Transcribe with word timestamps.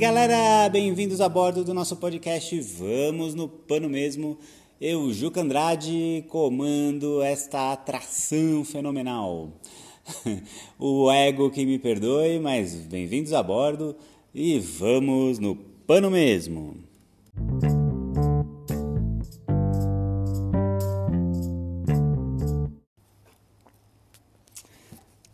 Galera, 0.00 0.66
bem-vindos 0.70 1.20
a 1.20 1.28
bordo 1.28 1.62
do 1.62 1.74
nosso 1.74 1.94
podcast 1.94 2.58
Vamos 2.58 3.34
no 3.34 3.46
Pano 3.46 3.86
Mesmo. 3.86 4.38
Eu, 4.80 5.12
Juca 5.12 5.42
Andrade, 5.42 6.24
comando 6.26 7.22
esta 7.22 7.70
atração 7.70 8.64
fenomenal. 8.64 9.50
o 10.80 11.12
ego 11.12 11.50
que 11.50 11.66
me 11.66 11.78
perdoe, 11.78 12.38
mas 12.38 12.76
bem-vindos 12.76 13.34
a 13.34 13.42
bordo 13.42 13.94
e 14.34 14.58
vamos 14.58 15.38
no 15.38 15.54
Pano 15.54 16.10
Mesmo. 16.10 16.78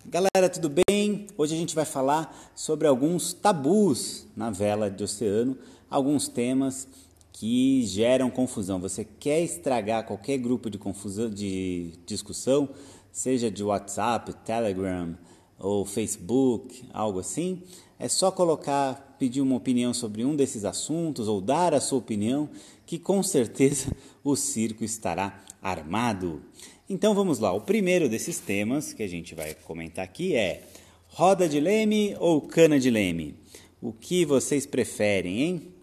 Galera, 0.07 0.49
tudo 0.49 0.69
bem? 0.71 1.06
Hoje 1.39 1.55
a 1.55 1.59
gente 1.59 1.75
vai 1.75 1.85
falar 1.85 2.35
sobre 2.55 2.89
alguns 2.89 3.35
tabus 3.35 4.27
na 4.35 4.51
vela 4.51 4.91
de 4.91 5.05
oceano, 5.05 5.59
alguns 5.91 6.29
temas 6.29 6.89
que 7.31 7.85
geram 7.85 8.31
confusão. 8.31 8.81
Você 8.81 9.05
quer 9.05 9.43
estragar 9.43 10.07
qualquer 10.07 10.39
grupo 10.39 10.71
de 10.71 10.79
confusão, 10.79 11.29
de 11.29 11.93
discussão, 12.07 12.71
seja 13.13 13.51
de 13.51 13.63
WhatsApp, 13.63 14.33
Telegram 14.47 15.15
ou 15.59 15.85
Facebook, 15.85 16.89
algo 16.91 17.19
assim? 17.19 17.63
É 17.99 18.09
só 18.09 18.31
colocar, 18.31 19.15
pedir 19.19 19.43
uma 19.43 19.57
opinião 19.57 19.93
sobre 19.93 20.25
um 20.25 20.35
desses 20.35 20.65
assuntos 20.65 21.29
ou 21.29 21.39
dar 21.39 21.75
a 21.75 21.81
sua 21.81 21.99
opinião, 21.99 22.49
que 22.87 22.99
com 22.99 23.23
certeza 23.23 23.93
o 24.25 24.37
circo 24.37 24.85
estará 24.85 25.45
armado. 25.61 26.41
Então 26.89 27.15
vamos 27.15 27.41
lá, 27.41 27.53
o 27.53 27.61
primeiro 27.61 28.09
desses 28.09 28.39
temas 28.39 28.95
que 28.95 29.03
a 29.03 29.09
gente 29.09 29.35
vai 29.35 29.53
comentar 29.53 30.03
aqui 30.03 30.35
é 30.35 30.67
roda 31.17 31.49
de 31.49 31.59
leme 31.59 32.15
ou 32.21 32.43
cana 32.43 32.79
de 32.79 32.91
leme? 32.91 33.35
O 33.81 33.91
que 33.91 34.27
vocês 34.27 34.67
preferem, 34.67 35.41
hein? 35.41 35.75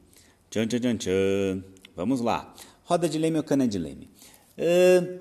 Tchan, 0.52 0.67
tchan, 0.67 0.80
tchan, 0.80 0.98
tchan. 0.98 1.64
Vamos 1.95 2.22
lá, 2.22 2.53
roda 2.84 3.09
de 3.09 3.17
leme 3.17 3.38
ou 3.38 3.44
cana 3.44 3.67
de 3.67 3.80
leme? 3.80 4.11
Uh, 4.56 5.20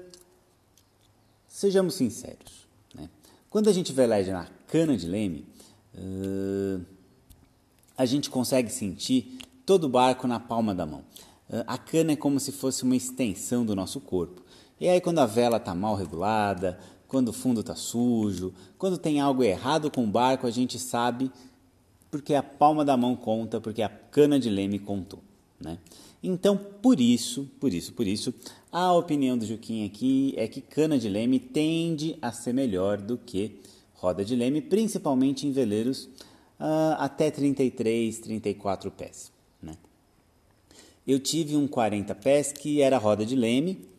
sejamos 1.49 1.95
sinceros, 1.95 2.69
né? 2.95 3.09
quando 3.49 3.71
a 3.71 3.73
gente 3.73 3.91
veleja 3.91 4.35
na 4.35 4.47
cana 4.67 4.99
de 4.99 5.09
leme, 5.09 5.47
uh, 5.95 6.85
a 7.97 8.05
gente 8.05 8.29
consegue 8.29 8.71
sentir 8.71 9.39
todo 9.65 9.85
o 9.85 9.89
barco 9.89 10.27
na 10.27 10.39
palma 10.39 10.75
da 10.75 10.85
mão. 10.85 11.05
Uh, 11.49 11.65
a 11.67 11.79
cana 11.79 12.13
é 12.13 12.17
como 12.17 12.39
se 12.39 12.53
fosse 12.53 12.83
uma 12.83 12.95
extensão 12.97 13.65
do 13.65 13.75
nosso 13.75 13.99
corpo. 13.99 14.43
E 14.79 14.89
aí, 14.89 15.01
quando 15.01 15.21
a 15.21 15.27
vela 15.27 15.57
está 15.57 15.75
mal 15.75 15.95
regulada, 15.95 16.79
quando 17.13 17.29
o 17.29 17.33
fundo 17.35 17.61
está 17.61 17.75
sujo, 17.75 18.55
quando 18.79 18.97
tem 18.97 19.21
algo 19.21 19.45
errado 19.45 19.91
com 19.91 20.03
o 20.03 20.07
barco, 20.07 20.47
a 20.47 20.51
gente 20.51 20.79
sabe 20.79 21.31
porque 22.11 22.33
a 22.33 22.43
palma 22.43 22.87
da 22.87 22.97
mão 22.97 23.15
conta, 23.15 23.61
porque 23.61 23.83
a 23.83 23.89
cana 23.91 24.41
de 24.41 24.49
leme 24.49 24.79
contou. 24.79 25.21
Né? 25.61 25.77
Então, 26.23 26.57
por 26.57 26.99
isso, 26.99 27.51
por 27.61 27.71
isso, 27.75 27.93
por 27.93 28.07
isso, 28.07 28.33
a 28.73 28.95
opinião 28.95 29.37
do 29.37 29.45
Juquinha 29.45 29.85
aqui 29.85 30.33
é 30.39 30.49
que 30.49 30.63
cana 30.63 30.99
de 30.99 31.11
leme 31.11 31.39
tende 31.39 32.17
a 32.23 32.33
ser 32.33 32.55
melhor 32.55 32.97
do 32.97 33.19
que 33.19 33.61
roda 33.93 34.25
de 34.25 34.35
leme, 34.35 34.63
principalmente 34.63 35.47
em 35.47 35.53
veleiros 35.53 36.05
uh, 36.59 36.97
até 36.97 37.31
33, 37.31 38.21
34 38.21 38.91
pés. 38.91 39.31
Né? 39.63 39.77
Eu 41.07 41.21
tive 41.21 41.57
um 41.57 41.69
40 41.69 42.15
pés 42.15 42.53
que 42.53 42.81
era 42.81 42.97
roda 42.97 43.27
de 43.27 43.37
leme, 43.37 43.92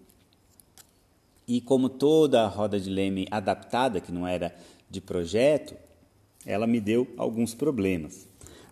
e 1.47 1.61
como 1.61 1.89
toda 1.89 2.43
a 2.43 2.47
roda 2.47 2.79
de 2.79 2.89
leme 2.89 3.27
adaptada, 3.29 3.99
que 3.99 4.11
não 4.11 4.27
era 4.27 4.55
de 4.89 5.01
projeto, 5.01 5.75
ela 6.45 6.67
me 6.67 6.79
deu 6.79 7.07
alguns 7.17 7.53
problemas. 7.53 8.27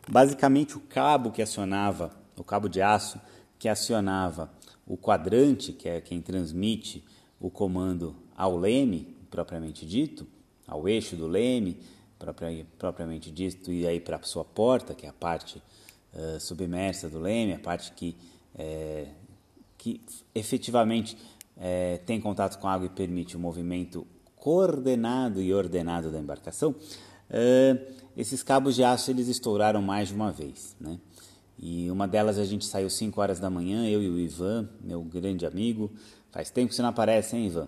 Basicamente, 0.10 0.78
o 0.78 0.82
cabo 0.82 1.32
que 1.32 1.42
acionava, 1.42 2.12
o 2.38 2.44
cabo 2.44 2.68
de 2.68 2.82
aço 2.82 3.20
que 3.60 3.70
acionava 3.70 4.52
o 4.86 4.98
quadrante, 4.98 5.72
que 5.72 5.88
é 5.88 6.02
quem 6.02 6.22
transmite 6.22 7.04
o 7.40 7.50
comando 7.50 8.16
ao 8.36 8.58
leme, 8.58 9.16
propriamente 9.30 9.86
dito, 9.86 10.28
ao 10.68 10.88
eixo 10.88 11.16
do 11.16 11.28
leme, 11.28 11.78
propriamente 12.78 13.32
dito, 13.32 13.72
e 13.72 13.88
aí 13.88 14.00
para 14.00 14.18
a 14.18 14.24
sua 14.24 14.46
porta, 14.46 14.94
que 14.94 15.06
é 15.06 15.10
a 15.10 15.14
parte 15.14 15.62
uh, 16.14 16.40
submersa 16.40 17.10
do 17.10 17.20
leme, 17.20 17.54
a 17.54 17.60
parte 17.60 17.92
que, 17.94 18.16
é, 18.56 19.08
que 19.78 20.02
efetivamente 20.36 21.18
é, 21.64 21.98
tem 22.00 22.20
contato 22.20 22.58
com 22.60 22.68
a 22.68 22.74
água 22.74 22.88
e 22.88 22.90
permite 22.90 23.38
o 23.38 23.40
movimento 23.40 24.06
coordenado 24.36 25.40
e 25.40 25.54
ordenado 25.54 26.12
da 26.12 26.20
embarcação, 26.20 26.74
é, 27.30 27.78
esses 28.18 28.42
cabos 28.42 28.76
de 28.76 28.84
aço 28.84 29.12
eles 29.12 29.28
estouraram 29.28 29.82
mais 29.82 30.08
de 30.08 30.16
uma 30.16 30.32
vez, 30.32 30.76
né? 30.82 31.00
E 31.60 31.92
uma 31.92 32.08
delas 32.08 32.40
a 32.40 32.44
gente 32.44 32.66
saiu 32.66 32.90
5 32.90 33.22
horas 33.22 33.40
da 33.40 33.48
manhã, 33.48 33.88
eu 33.88 34.02
e 34.02 34.10
o 34.10 34.20
Ivan, 34.20 34.68
meu 34.82 35.04
grande 35.04 35.46
amigo. 35.46 35.92
Faz 36.32 36.50
tempo 36.50 36.70
que 36.70 36.76
você 36.76 36.82
não 36.82 36.90
aparece, 36.90 37.38
hein, 37.38 37.46
Ivan? 37.46 37.68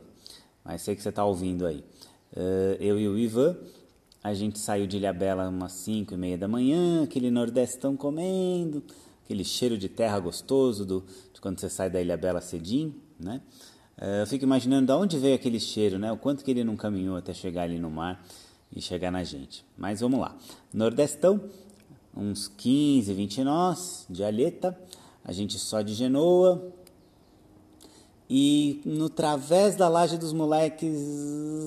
Mas 0.66 0.82
sei 0.82 0.96
que 0.96 1.04
você 1.04 1.10
está 1.10 1.24
ouvindo 1.24 1.68
aí. 1.68 1.86
Uh, 2.36 2.76
eu 2.80 3.00
e 3.00 3.08
o 3.08 3.16
Ivan, 3.16 3.56
a 4.24 4.34
gente 4.34 4.58
saiu 4.58 4.88
de 4.88 4.98
Ilhabela 4.98 5.48
umas 5.48 5.74
5 5.74 6.16
e 6.16 6.18
meia 6.18 6.38
da 6.40 6.48
manhã, 6.48 7.04
aquele 7.04 7.30
nordestão 7.30 7.96
comendo, 7.96 8.84
aquele 9.24 9.44
cheiro 9.44 9.78
de 9.78 9.88
terra 9.88 10.20
gostoso 10.20 10.84
do, 10.84 11.04
de 11.32 11.40
quando 11.40 11.60
você 11.60 11.70
sai 11.70 11.92
da 11.92 12.02
Ilhabela 12.02 12.42
cedinho, 12.42 12.96
né? 13.20 13.42
É, 13.98 14.22
eu 14.22 14.28
fico 14.28 14.44
imaginando 14.44 14.88
de 14.88 14.94
onde 14.94 15.18
veio 15.18 15.36
aquele 15.36 15.60
cheiro, 15.60 16.00
né? 16.00 16.12
O 16.12 16.18
quanto 16.18 16.44
que 16.44 16.52
ele 16.52 16.64
não 16.64 16.76
caminhou 16.76 17.16
até 17.16 17.34
chegar 17.34 17.64
ali 17.64 17.80
no 17.80 17.90
mar 17.90 18.26
e 18.76 18.82
chegar 18.82 19.12
na 19.12 19.24
gente. 19.24 19.66
Mas 19.78 20.00
vamos 20.00 20.20
lá. 20.20 20.36
Nordestão, 20.74 21.42
uns 22.16 22.48
15, 22.48 23.14
20 23.14 23.44
nós 23.44 24.06
de 24.10 24.24
alheta, 24.24 24.78
a 25.24 25.32
gente 25.32 25.58
só 25.60 25.82
de 25.82 25.94
genoa. 25.94 26.74
E 28.30 28.82
no 28.86 29.10
través 29.10 29.76
da 29.76 29.88
laje 29.88 30.18
dos 30.18 30.34
moleques, 30.34 30.98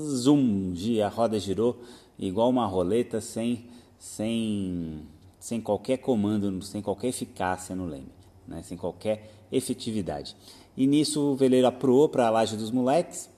zoom, 0.08 0.72
a 1.04 1.08
roda 1.08 1.38
girou 1.38 1.80
igual 2.18 2.50
uma 2.50 2.66
roleta 2.66 3.20
sem 3.20 3.66
sem 3.98 5.02
sem 5.38 5.60
qualquer 5.60 5.98
comando, 5.98 6.60
sem 6.62 6.82
qualquer 6.82 7.08
eficácia 7.08 7.76
no 7.76 7.86
leme, 7.86 8.10
né? 8.48 8.62
sem 8.62 8.76
qualquer 8.76 9.30
efetividade. 9.52 10.34
E 10.76 10.86
nisso 10.86 11.20
o 11.20 11.36
veleiro 11.36 11.66
aproou 11.66 12.08
para 12.08 12.26
a 12.26 12.30
laje 12.30 12.56
dos 12.56 12.70
moleques 12.70 13.28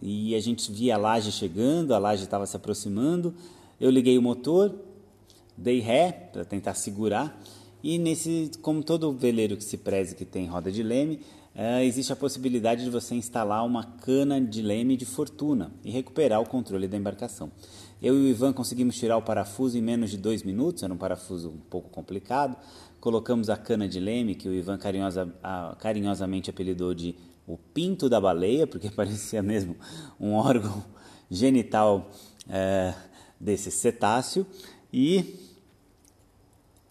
e 0.00 0.34
a 0.34 0.40
gente 0.40 0.70
via 0.70 0.94
a 0.94 0.98
laje 0.98 1.32
chegando, 1.32 1.94
a 1.94 1.98
laje 1.98 2.24
estava 2.24 2.46
se 2.46 2.56
aproximando. 2.56 3.34
Eu 3.80 3.90
liguei 3.90 4.16
o 4.16 4.22
motor, 4.22 4.74
dei 5.56 5.80
ré 5.80 6.12
para 6.32 6.44
tentar 6.44 6.74
segurar 6.74 7.40
e 7.82 7.98
nesse, 7.98 8.50
como 8.62 8.82
todo 8.82 9.12
veleiro 9.12 9.56
que 9.56 9.64
se 9.64 9.76
preze 9.76 10.14
que 10.14 10.24
tem 10.24 10.46
roda 10.46 10.72
de 10.72 10.82
leme, 10.82 11.20
é, 11.54 11.84
existe 11.84 12.12
a 12.12 12.16
possibilidade 12.16 12.84
de 12.84 12.90
você 12.90 13.14
instalar 13.14 13.64
uma 13.64 13.82
cana 13.82 14.40
de 14.40 14.60
leme 14.60 14.96
de 14.96 15.06
fortuna 15.06 15.72
e 15.84 15.90
recuperar 15.90 16.40
o 16.40 16.48
controle 16.48 16.86
da 16.88 16.96
embarcação. 16.96 17.50
Eu 18.02 18.14
e 18.14 18.26
o 18.26 18.28
Ivan 18.28 18.52
conseguimos 18.52 18.96
tirar 18.96 19.16
o 19.16 19.22
parafuso 19.22 19.78
em 19.78 19.80
menos 19.80 20.10
de 20.10 20.18
dois 20.18 20.42
minutos, 20.42 20.82
era 20.82 20.92
um 20.92 20.98
parafuso 20.98 21.48
um 21.48 21.58
pouco 21.70 21.88
complicado, 21.88 22.56
colocamos 23.06 23.48
a 23.48 23.56
cana 23.56 23.88
de 23.88 24.00
leme, 24.00 24.34
que 24.34 24.48
o 24.48 24.52
Ivan 24.52 24.76
carinhosa, 24.76 25.32
a, 25.40 25.76
carinhosamente 25.78 26.50
apelidou 26.50 26.92
de 26.92 27.14
o 27.46 27.56
pinto 27.56 28.08
da 28.08 28.20
baleia, 28.20 28.66
porque 28.66 28.90
parecia 28.90 29.40
mesmo 29.44 29.76
um 30.18 30.32
órgão 30.32 30.82
genital 31.30 32.10
é, 32.48 32.92
desse 33.38 33.70
cetáceo. 33.70 34.44
E 34.92 35.38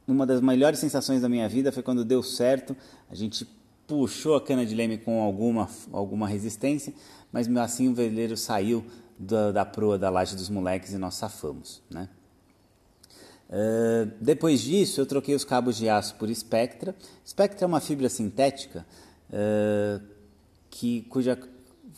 uma 0.08 0.26
das 0.26 0.40
melhores 0.40 0.80
sensações 0.80 1.22
da 1.22 1.28
minha 1.28 1.50
vida 1.50 1.70
foi 1.70 1.84
quando 1.84 2.06
deu 2.06 2.24
certo, 2.24 2.78
a 3.10 3.14
gente 3.14 3.46
puxou 3.86 4.38
a 4.38 4.42
cana 4.42 4.66
de 4.66 4.74
leme 4.74 4.98
com 4.98 5.22
alguma, 5.22 5.68
alguma 5.92 6.30
resistência, 6.30 6.94
mas 7.30 7.46
assim 7.58 7.90
o 7.90 7.94
veleiro 7.94 8.38
saiu 8.38 8.86
da, 9.20 9.52
da 9.52 9.66
proa 9.66 10.00
da 10.00 10.10
laje 10.10 10.34
dos 10.34 10.48
moleques 10.48 10.94
e 10.94 10.98
nós 10.98 11.16
safamos, 11.16 11.84
né? 11.90 12.08
Uh, 13.50 14.12
depois 14.20 14.62
disso, 14.62 15.00
eu 15.00 15.06
troquei 15.06 15.36
os 15.36 15.44
cabos 15.44 15.78
de 15.78 15.88
aço 15.88 16.16
por 16.16 16.34
Spectra. 16.34 16.96
Spectra 17.26 17.66
é 17.66 17.68
uma 17.68 17.80
fibra 17.80 18.10
sintética 18.10 18.86
uh, 19.30 20.04
que, 20.70 21.02
cuja, 21.04 21.40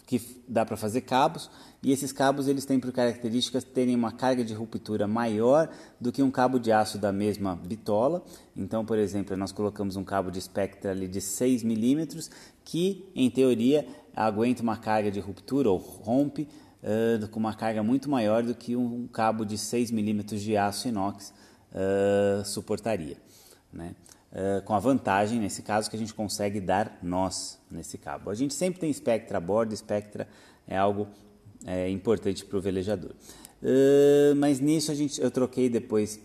que 0.05 0.21
dá 0.47 0.65
para 0.65 0.77
fazer 0.77 1.01
cabos 1.01 1.49
e 1.81 1.91
esses 1.91 2.11
cabos 2.11 2.47
eles 2.47 2.65
têm 2.65 2.79
por 2.79 2.91
características 2.91 3.63
terem 3.63 3.95
uma 3.95 4.11
carga 4.11 4.43
de 4.43 4.53
ruptura 4.53 5.07
maior 5.07 5.69
do 6.01 6.11
que 6.11 6.23
um 6.23 6.31
cabo 6.31 6.59
de 6.59 6.71
aço 6.71 6.97
da 6.97 7.11
mesma 7.11 7.55
bitola. 7.55 8.23
Então, 8.55 8.85
por 8.85 8.97
exemplo, 8.97 9.37
nós 9.37 9.51
colocamos 9.51 9.95
um 9.95 10.03
cabo 10.03 10.31
de 10.31 10.41
Spectra 10.41 10.91
ali 10.91 11.07
de 11.07 11.21
6 11.21 11.63
milímetros 11.63 12.29
que, 12.65 13.05
em 13.15 13.29
teoria, 13.29 13.87
aguenta 14.15 14.63
uma 14.63 14.77
carga 14.77 15.11
de 15.11 15.19
ruptura 15.19 15.69
ou 15.69 15.77
rompe 15.77 16.47
uh, 16.83 17.27
com 17.29 17.39
uma 17.39 17.53
carga 17.53 17.83
muito 17.83 18.09
maior 18.09 18.43
do 18.43 18.53
que 18.55 18.75
um 18.75 19.07
cabo 19.07 19.45
de 19.45 19.57
6 19.57 19.91
milímetros 19.91 20.41
de 20.41 20.55
aço 20.57 20.87
inox 20.87 21.33
uh, 21.71 22.45
suportaria. 22.45 23.17
Né? 23.71 23.95
Uh, 24.31 24.61
com 24.63 24.73
a 24.73 24.79
vantagem, 24.79 25.39
nesse 25.39 25.61
caso, 25.61 25.89
que 25.89 25.95
a 25.95 25.99
gente 25.99 26.13
consegue 26.13 26.59
dar 26.59 26.97
nós 27.01 27.59
nesse 27.71 27.97
cabo. 27.97 28.29
A 28.29 28.35
gente 28.35 28.53
sempre 28.53 28.79
tem 28.79 28.91
Spectra 28.91 29.37
a 29.37 29.41
bordo, 29.41 29.75
Spectra 29.75 30.27
é 30.67 30.77
algo 30.77 31.07
é, 31.65 31.89
importante 31.89 32.45
para 32.45 32.57
o 32.57 32.61
velejador. 32.61 33.11
Uh, 33.61 34.35
mas 34.35 34.59
nisso 34.59 34.91
a 34.91 34.95
gente, 34.95 35.19
eu 35.21 35.31
troquei 35.31 35.69
depois 35.69 36.19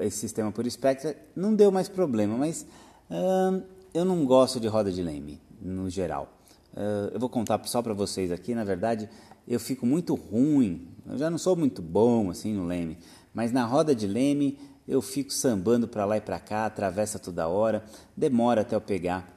esse 0.00 0.18
sistema 0.18 0.50
por 0.50 0.66
espectro, 0.66 1.14
não 1.36 1.54
deu 1.54 1.70
mais 1.70 1.90
problema, 1.90 2.38
mas 2.38 2.66
hum, 3.10 3.62
eu 3.92 4.02
não 4.02 4.24
gosto 4.24 4.58
de 4.58 4.66
roda 4.66 4.90
de 4.90 5.02
leme, 5.02 5.38
no 5.60 5.90
geral. 5.90 6.32
Uh, 6.72 7.12
eu 7.12 7.20
vou 7.20 7.28
contar 7.28 7.62
só 7.66 7.82
para 7.82 7.92
vocês 7.92 8.32
aqui, 8.32 8.54
na 8.54 8.64
verdade, 8.64 9.10
eu 9.46 9.60
fico 9.60 9.86
muito 9.86 10.14
ruim, 10.14 10.88
eu 11.06 11.18
já 11.18 11.30
não 11.30 11.38
sou 11.38 11.54
muito 11.54 11.82
bom 11.82 12.30
assim 12.30 12.54
no 12.54 12.64
leme, 12.64 12.98
mas 13.32 13.52
na 13.52 13.64
roda 13.64 13.94
de 13.94 14.06
leme 14.06 14.58
eu 14.86 15.00
fico 15.00 15.32
sambando 15.32 15.88
para 15.88 16.04
lá 16.04 16.16
e 16.16 16.20
para 16.20 16.38
cá, 16.38 16.66
atravessa 16.66 17.18
toda 17.18 17.48
hora, 17.48 17.84
demora 18.16 18.60
até 18.60 18.76
eu 18.76 18.80
pegar 18.80 19.34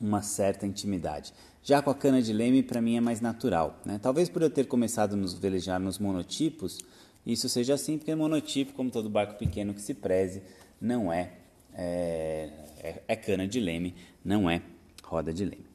uma 0.00 0.22
certa 0.22 0.66
intimidade. 0.66 1.32
Já 1.62 1.82
com 1.82 1.90
a 1.90 1.94
cana 1.94 2.22
de 2.22 2.32
leme, 2.32 2.62
para 2.62 2.80
mim 2.80 2.96
é 2.96 3.00
mais 3.00 3.20
natural. 3.20 3.78
Né? 3.84 3.98
Talvez 4.00 4.28
por 4.28 4.40
eu 4.42 4.48
ter 4.48 4.66
começado 4.66 5.12
a 5.12 5.16
nos 5.16 5.34
velejar 5.34 5.78
nos 5.78 5.98
monotipos, 5.98 6.78
isso 7.24 7.48
seja 7.48 7.74
assim, 7.74 7.98
porque 7.98 8.14
monotipo, 8.14 8.72
como 8.72 8.90
todo 8.90 9.10
barco 9.10 9.38
pequeno 9.38 9.74
que 9.74 9.82
se 9.82 9.92
preze, 9.92 10.42
não 10.80 11.12
é, 11.12 11.32
é, 11.74 12.50
é, 12.78 13.02
é 13.08 13.16
cana 13.16 13.46
de 13.46 13.60
leme, 13.60 13.94
não 14.24 14.48
é 14.48 14.62
roda 15.02 15.32
de 15.32 15.44
leme. 15.44 15.69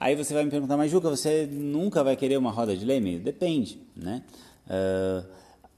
Aí 0.00 0.14
você 0.14 0.32
vai 0.32 0.44
me 0.44 0.50
perguntar, 0.50 0.76
mas 0.76 0.92
Juca, 0.92 1.10
você 1.10 1.44
nunca 1.50 2.04
vai 2.04 2.14
querer 2.14 2.36
uma 2.36 2.52
roda 2.52 2.76
de 2.76 2.84
leme? 2.84 3.18
Depende, 3.18 3.80
né? 3.96 4.22
Uh, 4.64 5.26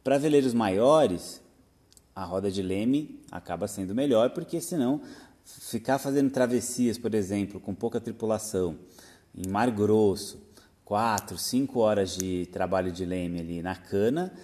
Para 0.05 0.19
veleiros 0.19 0.53
maiores, 0.53 1.41
a 2.15 2.23
roda 2.23 2.51
de 2.51 2.61
leme 2.61 3.19
acaba 3.33 3.67
sendo 3.67 3.95
melhor, 3.95 4.29
porque 4.31 4.61
senão 4.61 5.01
ficar 5.43 5.99
fazendo 5.99 6.31
travessias, 6.31 6.99
por 6.99 7.15
exemplo, 7.15 7.59
com 7.59 7.75
pouca 7.75 7.99
tripulação, 7.99 8.77
em 9.35 9.49
mar 9.49 9.71
grosso, 9.71 10.39
quatro, 10.85 11.39
cinco 11.39 11.81
horas 11.81 12.15
de 12.15 12.45
trabalho 12.53 12.93
de 12.93 13.07
leme 13.07 13.41
ali 13.41 13.63
na 13.63 13.75
cana, 13.75 14.35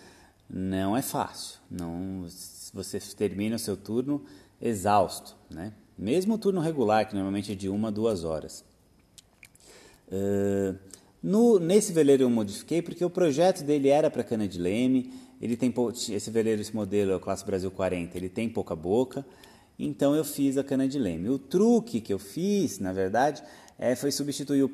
não 0.49 0.96
é 0.96 1.02
fácil. 1.02 1.58
Não, 1.70 2.26
você 2.73 2.99
termina 3.14 3.56
o 3.56 3.58
seu 3.58 3.76
turno 3.76 4.25
exausto, 4.58 5.37
né? 5.50 5.75
Mesmo 5.99 6.34
o 6.34 6.38
turno 6.38 6.62
regular, 6.62 7.06
que 7.06 7.14
normalmente 7.14 7.52
é 7.52 7.55
de 7.55 7.69
uma 7.69 7.88
a 7.88 7.90
duas 7.90 8.25
horas. 8.25 8.64
Uh, 10.08 10.76
no, 11.22 11.58
nesse 11.58 11.92
veleiro 11.92 12.22
eu 12.22 12.30
modifiquei 12.30 12.80
porque 12.80 13.04
o 13.04 13.10
projeto 13.10 13.64
dele 13.64 13.88
era 13.88 14.10
para 14.10 14.22
cana 14.22 14.46
de 14.46 14.58
leme. 14.58 15.12
Ele 15.40 15.56
tem 15.56 15.72
esse 16.10 16.30
veleiro, 16.30 16.60
esse 16.62 16.74
modelo 16.74 17.12
é 17.12 17.16
o 17.16 17.20
Classe 17.20 17.44
Brasil 17.44 17.70
40, 17.70 18.16
ele 18.16 18.28
tem 18.28 18.48
pouca 18.48 18.74
boca. 18.74 19.26
Então 19.78 20.14
eu 20.14 20.24
fiz 20.24 20.56
a 20.56 20.64
cana 20.64 20.88
de 20.88 20.98
leme. 20.98 21.28
O 21.28 21.38
truque 21.38 22.00
que 22.00 22.12
eu 22.12 22.18
fiz, 22.18 22.78
na 22.78 22.92
verdade, 22.92 23.42
é, 23.78 23.94
foi 23.94 24.10
substituir 24.10 24.62
o 24.62 24.70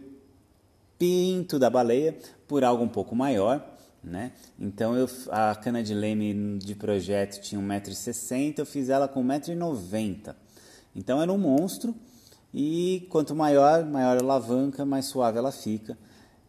pinto 0.99 1.59
da 1.59 1.69
baleia 1.69 2.17
por 2.47 2.63
algo 2.63 2.85
um 2.85 2.89
pouco 2.89 3.17
maior. 3.17 3.67
Né? 4.05 4.33
Então 4.59 4.97
eu, 4.97 5.09
a 5.31 5.55
cana 5.55 5.83
de 5.83 5.95
leme 5.95 6.59
de 6.59 6.75
projeto 6.75 7.41
tinha 7.41 7.61
1,60m, 7.61 8.59
eu 8.59 8.67
fiz 8.67 8.89
ela 8.89 9.09
com 9.09 9.25
1,90m. 9.25 10.35
Então 10.95 11.23
era 11.23 11.33
um 11.33 11.39
monstro 11.39 11.95
e 12.53 13.07
quanto 13.09 13.35
maior, 13.35 13.85
maior 13.85 14.17
a 14.17 14.21
alavanca, 14.21 14.85
mais 14.85 15.07
suave 15.07 15.39
ela 15.39 15.51
fica. 15.51 15.97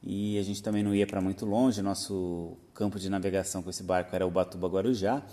E 0.02 0.38
a 0.38 0.44
gente 0.44 0.62
também 0.62 0.84
não 0.84 0.94
ia 0.94 1.08
para 1.08 1.22
muito 1.22 1.46
longe, 1.46 1.82
nosso 1.82 2.58
campo 2.74 3.00
de 3.00 3.10
navegação 3.10 3.64
com 3.64 3.70
esse 3.70 3.84
barco 3.84 4.14
era 4.14 4.28
o 4.28 4.32
Batuba 4.32 4.68
Guarujá, 4.68 5.24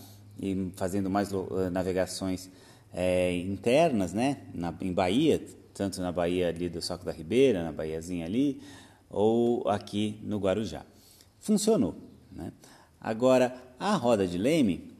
e 0.41 0.71
fazendo 0.77 1.11
mais 1.11 1.33
eh, 1.33 1.71
navegações 1.71 2.49
é, 2.93 3.37
internas, 3.39 4.13
né, 4.13 4.39
na, 4.55 4.73
em 4.81 4.93
Bahia, 4.93 5.45
tanto 5.75 6.01
na 6.01 6.13
Bahia 6.13 6.49
ali 6.49 6.69
do 6.69 6.81
Soco 6.81 7.05
da 7.05 7.11
Ribeira, 7.11 7.65
na 7.65 7.73
Bahiazinha 7.73 8.27
ali, 8.27 8.61
ou 9.11 9.69
aqui 9.69 10.21
no 10.23 10.39
Guarujá. 10.39 10.85
Funcionou. 11.41 11.97
Né? 12.31 12.53
Agora, 13.01 13.55
a 13.79 13.97
roda 13.97 14.27
de 14.27 14.39
leme, 14.39 14.93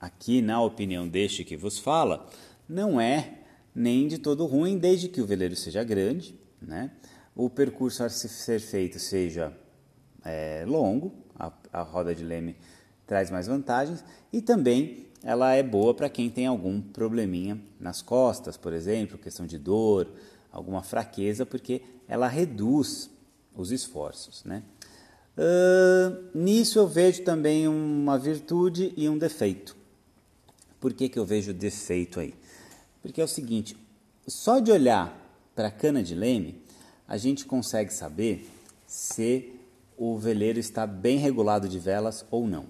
aqui 0.00 0.42
na 0.42 0.60
opinião 0.60 1.06
deste 1.06 1.44
que 1.44 1.56
vos 1.56 1.78
fala, 1.78 2.28
não 2.68 3.00
é 3.00 3.43
nem 3.74 4.06
de 4.06 4.18
todo 4.18 4.46
ruim, 4.46 4.78
desde 4.78 5.08
que 5.08 5.20
o 5.20 5.26
veleiro 5.26 5.56
seja 5.56 5.82
grande, 5.82 6.38
né? 6.60 6.90
o 7.34 7.50
percurso 7.50 8.04
a 8.04 8.08
ser 8.08 8.60
feito 8.60 8.98
seja 8.98 9.52
é, 10.24 10.64
longo, 10.66 11.12
a, 11.38 11.52
a 11.72 11.82
roda 11.82 12.14
de 12.14 12.24
leme 12.24 12.56
traz 13.06 13.30
mais 13.30 13.46
vantagens, 13.46 14.04
e 14.32 14.40
também 14.40 15.06
ela 15.22 15.52
é 15.52 15.62
boa 15.62 15.94
para 15.94 16.08
quem 16.08 16.30
tem 16.30 16.46
algum 16.46 16.80
probleminha 16.80 17.60
nas 17.80 18.00
costas, 18.00 18.56
por 18.56 18.72
exemplo, 18.72 19.18
questão 19.18 19.46
de 19.46 19.58
dor, 19.58 20.08
alguma 20.52 20.82
fraqueza, 20.82 21.44
porque 21.44 21.82
ela 22.06 22.28
reduz 22.28 23.10
os 23.56 23.72
esforços. 23.72 24.44
Né? 24.44 24.62
Uh, 25.36 26.38
nisso 26.38 26.78
eu 26.78 26.86
vejo 26.86 27.22
também 27.22 27.66
uma 27.66 28.18
virtude 28.18 28.92
e 28.96 29.08
um 29.08 29.18
defeito. 29.18 29.76
Por 30.78 30.92
que, 30.92 31.08
que 31.08 31.18
eu 31.18 31.24
vejo 31.24 31.52
defeito 31.52 32.20
aí? 32.20 32.34
Porque 33.04 33.20
é 33.20 33.24
o 33.24 33.28
seguinte, 33.28 33.76
só 34.26 34.60
de 34.60 34.72
olhar 34.72 35.14
para 35.54 35.68
a 35.68 35.70
cana 35.70 36.02
de 36.02 36.14
leme, 36.14 36.62
a 37.06 37.18
gente 37.18 37.44
consegue 37.44 37.92
saber 37.92 38.48
se 38.86 39.52
o 39.94 40.16
veleiro 40.16 40.58
está 40.58 40.86
bem 40.86 41.18
regulado 41.18 41.68
de 41.68 41.78
velas 41.78 42.24
ou 42.30 42.46
não. 42.46 42.64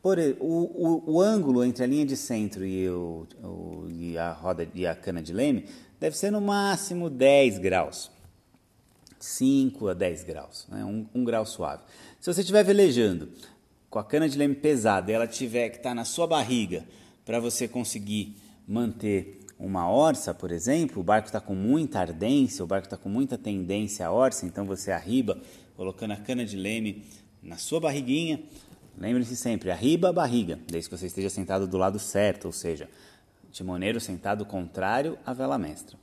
Por, 0.00 0.16
o, 0.38 0.44
o, 0.44 1.14
o 1.14 1.20
ângulo 1.20 1.64
entre 1.64 1.82
a 1.82 1.88
linha 1.88 2.06
de 2.06 2.16
centro 2.16 2.64
e, 2.64 2.88
o, 2.88 3.26
o, 3.42 3.88
e 3.90 4.16
a 4.16 4.32
roda 4.32 4.68
e 4.72 4.86
a 4.86 4.94
cana 4.94 5.20
de 5.20 5.32
leme 5.32 5.66
deve 5.98 6.16
ser 6.16 6.30
no 6.30 6.40
máximo 6.40 7.10
10 7.10 7.58
graus. 7.58 8.12
5 9.18 9.88
a 9.88 9.94
10 9.94 10.22
graus, 10.22 10.68
né? 10.68 10.84
um, 10.84 11.04
um 11.12 11.24
grau 11.24 11.44
suave. 11.44 11.82
Se 12.20 12.32
você 12.32 12.42
estiver 12.42 12.62
velejando 12.62 13.28
com 13.90 13.98
a 13.98 14.04
cana 14.04 14.28
de 14.28 14.38
leme 14.38 14.54
pesada 14.54 15.10
e 15.10 15.14
ela 15.14 15.26
tiver 15.26 15.68
que 15.70 15.78
estar 15.78 15.90
tá 15.90 15.94
na 15.96 16.04
sua 16.04 16.28
barriga 16.28 16.84
para 17.24 17.40
você 17.40 17.66
conseguir 17.66 18.36
manter 18.66 19.40
uma 19.58 19.88
orça, 19.88 20.34
por 20.34 20.50
exemplo, 20.50 21.00
o 21.00 21.04
barco 21.04 21.28
está 21.28 21.40
com 21.40 21.54
muita 21.54 22.00
ardência, 22.00 22.64
o 22.64 22.66
barco 22.66 22.86
está 22.86 22.96
com 22.96 23.08
muita 23.08 23.38
tendência 23.38 24.06
à 24.06 24.12
orça, 24.12 24.44
então 24.44 24.64
você 24.64 24.90
arriba 24.90 25.40
colocando 25.76 26.12
a 26.12 26.16
cana 26.16 26.44
de 26.44 26.56
leme 26.56 27.04
na 27.42 27.56
sua 27.56 27.80
barriguinha. 27.80 28.42
Lembre-se 28.98 29.36
sempre, 29.36 29.70
arriba 29.70 30.08
a 30.08 30.12
barriga, 30.12 30.58
desde 30.66 30.90
que 30.90 30.96
você 30.96 31.06
esteja 31.06 31.30
sentado 31.30 31.66
do 31.66 31.78
lado 31.78 31.98
certo, 31.98 32.46
ou 32.46 32.52
seja, 32.52 32.88
timoneiro 33.50 34.00
sentado 34.00 34.44
contrário 34.44 35.16
à 35.24 35.32
vela 35.32 35.56
mestra. 35.58 35.96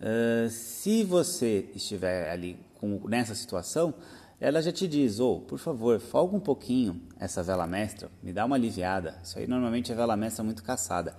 Uh, 0.00 0.48
se 0.48 1.02
você 1.04 1.70
estiver 1.74 2.30
ali 2.30 2.58
com, 2.74 3.00
nessa 3.08 3.34
situação, 3.34 3.94
ela 4.40 4.62
já 4.62 4.72
te 4.72 4.88
diz, 4.88 5.20
ou 5.20 5.36
oh, 5.36 5.40
por 5.40 5.58
favor, 5.58 6.00
folga 6.00 6.36
um 6.36 6.40
pouquinho 6.40 7.00
essa 7.18 7.42
vela 7.42 7.66
mestra, 7.66 8.10
me 8.22 8.32
dá 8.32 8.44
uma 8.44 8.56
aliviada. 8.56 9.18
Isso 9.22 9.38
aí 9.38 9.46
normalmente 9.46 9.92
é 9.92 9.94
vela 9.94 10.16
mestra 10.16 10.42
muito 10.42 10.62
caçada. 10.62 11.14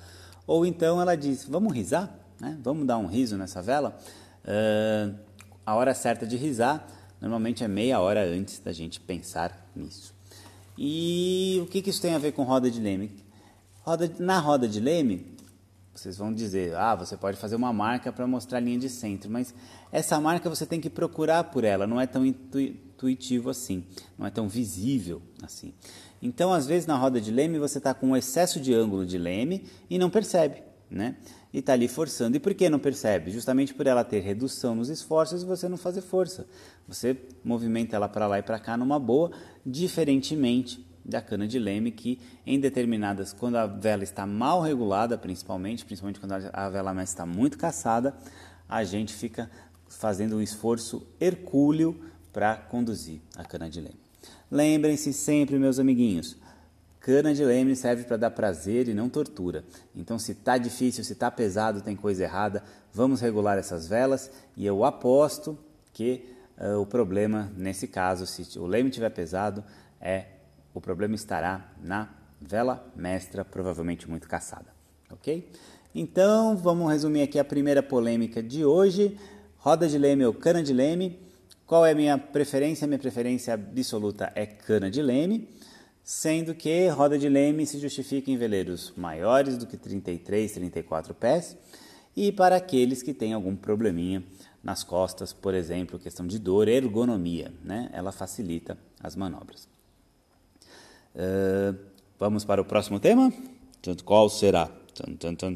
Ou 0.52 0.66
então 0.66 1.00
ela 1.00 1.16
diz, 1.16 1.46
vamos 1.46 1.72
risar, 1.72 2.14
né? 2.38 2.58
vamos 2.62 2.86
dar 2.86 2.98
um 2.98 3.06
riso 3.06 3.38
nessa 3.38 3.62
vela. 3.62 3.98
Uh, 4.44 5.16
a 5.66 5.76
hora 5.76 5.94
certa 5.94 6.28
de 6.28 6.36
risar 6.36 6.86
normalmente 7.22 7.64
é 7.64 7.70
meia 7.70 8.02
hora 8.02 8.22
antes 8.26 8.60
da 8.60 8.74
gente 8.74 9.00
pensar 9.00 9.72
nisso. 9.74 10.14
E 10.78 11.58
o 11.64 11.68
que, 11.68 11.82
que 11.82 11.90
isso 11.90 12.02
tem 12.02 12.16
a 12.16 12.18
ver 12.18 12.34
com 12.34 12.44
roda 12.44 12.70
de 12.70 12.82
leme? 12.82 13.12
Roda, 13.82 14.12
na 14.20 14.40
roda 14.40 14.68
de 14.68 14.82
leme, 14.82 15.26
vocês 15.96 16.18
vão 16.18 16.34
dizer, 16.34 16.76
ah, 16.76 16.96
você 16.96 17.16
pode 17.16 17.38
fazer 17.38 17.56
uma 17.56 17.72
marca 17.72 18.12
para 18.12 18.28
mostrar 18.28 18.58
a 18.58 18.62
linha 18.62 18.78
de 18.78 18.90
centro, 18.90 19.32
mas 19.32 19.56
essa 19.90 20.20
marca 20.20 20.50
você 20.50 20.66
tem 20.66 20.82
que 20.82 20.90
procurar 20.90 21.46
por 21.46 21.64
ela, 21.64 21.88
não 21.88 21.98
é 21.98 22.06
tão 22.06 22.26
intuitivo 22.26 22.91
assim, 23.50 23.84
não 24.18 24.26
é 24.26 24.30
tão 24.30 24.48
visível 24.48 25.22
assim. 25.42 25.74
Então, 26.22 26.54
às 26.54 26.68
vezes, 26.68 26.86
na 26.86 26.96
roda 26.96 27.20
de 27.20 27.32
leme, 27.32 27.58
você 27.58 27.80
está 27.80 27.94
com 27.94 28.10
um 28.10 28.18
excesso 28.18 28.60
de 28.60 28.74
ângulo 28.74 29.06
de 29.06 29.18
leme 29.18 29.66
e 29.90 29.98
não 29.98 30.10
percebe, 30.10 30.62
né? 30.90 31.16
E 31.52 31.60
está 31.60 31.74
ali 31.74 31.88
forçando. 31.88 32.38
E 32.38 32.40
por 32.40 32.54
que 32.54 32.70
não 32.70 32.80
percebe? 32.80 33.32
Justamente 33.32 33.74
por 33.74 33.88
ela 33.88 34.04
ter 34.04 34.20
redução 34.20 34.76
nos 34.76 34.90
esforços 34.90 35.42
e 35.42 35.46
você 35.46 35.68
não 35.68 35.78
fazer 35.78 36.02
força. 36.02 36.46
Você 36.88 37.18
movimenta 37.44 37.96
ela 37.96 38.08
para 38.08 38.28
lá 38.28 38.40
e 38.40 38.44
para 38.44 38.60
cá 38.60 38.78
numa 38.78 39.00
boa, 39.00 39.32
diferentemente 39.66 40.86
da 41.04 41.22
cana 41.22 41.48
de 41.48 41.58
leme 41.58 41.92
que 41.92 42.20
em 42.46 42.60
determinadas 42.60 43.34
quando 43.34 43.56
a 43.56 43.66
vela 43.66 44.04
está 44.04 44.26
mal 44.26 44.62
regulada 44.62 45.18
principalmente 45.18 45.84
principalmente 45.84 46.20
quando 46.20 46.34
a 46.54 46.70
vela 46.70 46.94
mais 46.94 47.10
está 47.10 47.26
muito 47.26 47.58
caçada 47.58 48.16
a 48.70 48.84
gente 48.84 49.12
fica 49.12 49.50
fazendo 49.88 50.38
um 50.38 50.42
esforço 50.42 51.06
hercúleo 51.20 52.00
para 52.32 52.56
conduzir 52.56 53.22
a 53.36 53.44
cana 53.44 53.70
de 53.70 53.82
leme 53.82 54.00
lembrem-se 54.50 55.14
sempre 55.14 55.58
meus 55.58 55.80
amiguinhos 55.80 56.38
cana 57.00 57.34
de 57.34 57.44
leme 57.44 57.76
serve 57.76 58.04
para 58.04 58.18
dar 58.18 58.32
prazer 58.32 58.88
e 58.88 58.94
não 58.94 59.10
tortura 59.10 59.64
então 59.96 60.18
se 60.20 60.34
está 60.34 60.58
difícil 60.58 61.04
se 61.04 61.14
está 61.14 61.30
pesado 61.30 61.82
tem 61.82 61.96
coisa 61.96 62.24
errada 62.24 62.64
vamos 62.94 63.22
regular 63.22 63.58
essas 63.58 63.88
velas 63.88 64.32
e 64.56 64.66
eu 64.66 64.84
aposto 64.84 65.58
que 65.94 66.26
uh, 66.58 66.80
o 66.80 66.86
problema 66.86 67.52
nesse 67.58 67.88
caso 67.88 68.26
se 68.26 68.58
o 68.58 68.66
leme 68.66 68.90
estiver 68.90 69.10
pesado 69.10 69.64
é 70.00 70.26
o 70.74 70.80
problema 70.80 71.16
estará 71.16 71.70
na 71.82 72.10
vela 72.42 72.86
mestra, 72.96 73.46
provavelmente 73.46 74.10
muito 74.10 74.28
caçada. 74.28 74.68
Ok? 75.10 75.50
Então, 75.94 76.56
vamos 76.56 76.90
resumir 76.90 77.22
aqui 77.22 77.38
a 77.38 77.44
primeira 77.44 77.84
polêmica 77.84 78.42
de 78.42 78.66
hoje: 78.66 79.18
roda 79.58 79.88
de 79.88 79.98
leme 79.98 80.26
ou 80.26 80.34
cana 80.34 80.64
de 80.64 80.74
leme. 80.74 81.20
Qual 81.72 81.86
é 81.86 81.92
a 81.92 81.96
minha 81.96 82.18
preferência? 82.18 82.86
Minha 82.86 83.00
preferência 83.00 83.54
absoluta 83.54 84.30
é 84.36 84.46
cana 84.46 84.92
de 84.92 85.02
leme. 85.02 85.48
sendo 86.04 86.54
que 86.54 86.90
roda 86.90 87.18
de 87.18 87.30
leme 87.30 87.66
se 87.66 87.80
justifica 87.80 88.30
em 88.30 88.36
veleiros 88.36 88.92
maiores 88.98 89.58
do 89.58 89.66
que 89.66 89.78
33, 89.78 90.52
34 90.52 91.14
pés 91.14 91.56
e 92.14 92.30
para 92.30 92.58
aqueles 92.58 93.02
que 93.02 93.14
têm 93.14 93.32
algum 93.32 93.56
probleminha 93.56 94.22
nas 94.62 94.84
costas, 94.84 95.32
por 95.32 95.54
exemplo, 95.54 95.98
questão 95.98 96.28
de 96.28 96.40
dor, 96.40 96.68
ergonomia, 96.68 97.54
né? 97.64 97.90
ela 97.94 98.12
facilita 98.12 98.78
as 99.02 99.16
manobras. 99.16 99.66
Uh, 101.16 101.80
vamos 102.20 102.44
para 102.44 102.62
o 102.62 102.66
próximo 102.66 103.00
tema? 103.00 103.32
Qual 104.04 104.30
será? 104.30 104.66
Tum, 104.94 105.16
tum, 105.16 105.56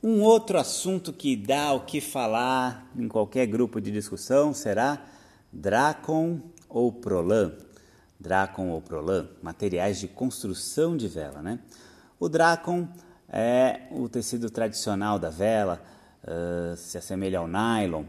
Um 0.00 0.22
outro 0.22 0.58
assunto 0.58 1.12
que 1.12 1.34
dá 1.34 1.72
o 1.72 1.80
que 1.80 2.00
falar 2.00 2.88
em 2.96 3.08
qualquer 3.08 3.46
grupo 3.46 3.80
de 3.80 3.90
discussão 3.90 4.54
será 4.54 5.04
Dracon 5.52 6.40
ou 6.68 6.92
Prolan. 6.92 7.52
Dracon 8.20 8.68
ou 8.68 8.80
Prolan, 8.80 9.28
materiais 9.42 9.98
de 9.98 10.06
construção 10.06 10.96
de 10.96 11.08
vela, 11.08 11.42
né? 11.42 11.58
O 12.20 12.28
Dracon 12.28 12.86
é 13.28 13.88
o 13.90 14.08
tecido 14.08 14.48
tradicional 14.50 15.18
da 15.18 15.30
vela, 15.30 15.82
uh, 16.22 16.76
se 16.76 16.96
assemelha 16.96 17.40
ao 17.40 17.48
nylon, 17.48 18.04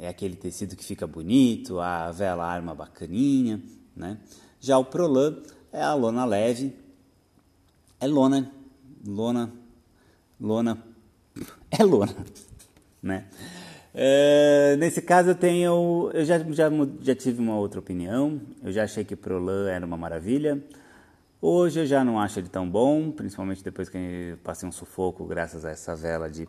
é 0.00 0.08
aquele 0.08 0.34
tecido 0.34 0.74
que 0.76 0.84
fica 0.84 1.06
bonito, 1.06 1.78
a 1.78 2.10
vela 2.10 2.46
arma 2.46 2.74
bacaninha, 2.74 3.60
né? 3.94 4.16
Já 4.58 4.78
o 4.78 4.84
Prolan 4.86 5.36
é 5.70 5.82
a 5.82 5.92
lona 5.92 6.24
leve, 6.24 6.74
é 8.00 8.06
lona, 8.06 8.50
lona, 9.04 9.52
lona 10.40 10.91
é 11.70 11.82
lona, 11.82 12.14
né? 13.02 13.26
É, 13.94 14.74
nesse 14.78 15.02
caso 15.02 15.30
eu 15.30 15.34
tenho, 15.34 16.10
eu 16.14 16.24
já, 16.24 16.38
já, 16.38 16.70
já 17.00 17.14
tive 17.14 17.40
uma 17.40 17.56
outra 17.56 17.78
opinião, 17.78 18.40
eu 18.62 18.72
já 18.72 18.84
achei 18.84 19.04
que 19.04 19.14
Prolan 19.14 19.68
era 19.68 19.84
uma 19.84 19.98
maravilha, 19.98 20.62
hoje 21.40 21.80
eu 21.80 21.86
já 21.86 22.02
não 22.02 22.18
acho 22.18 22.38
ele 22.38 22.48
tão 22.48 22.68
bom, 22.68 23.10
principalmente 23.10 23.62
depois 23.62 23.90
que 23.90 24.34
passei 24.42 24.66
um 24.66 24.72
sufoco 24.72 25.26
graças 25.26 25.66
a 25.66 25.70
essa 25.70 25.94
vela 25.94 26.30
de, 26.30 26.48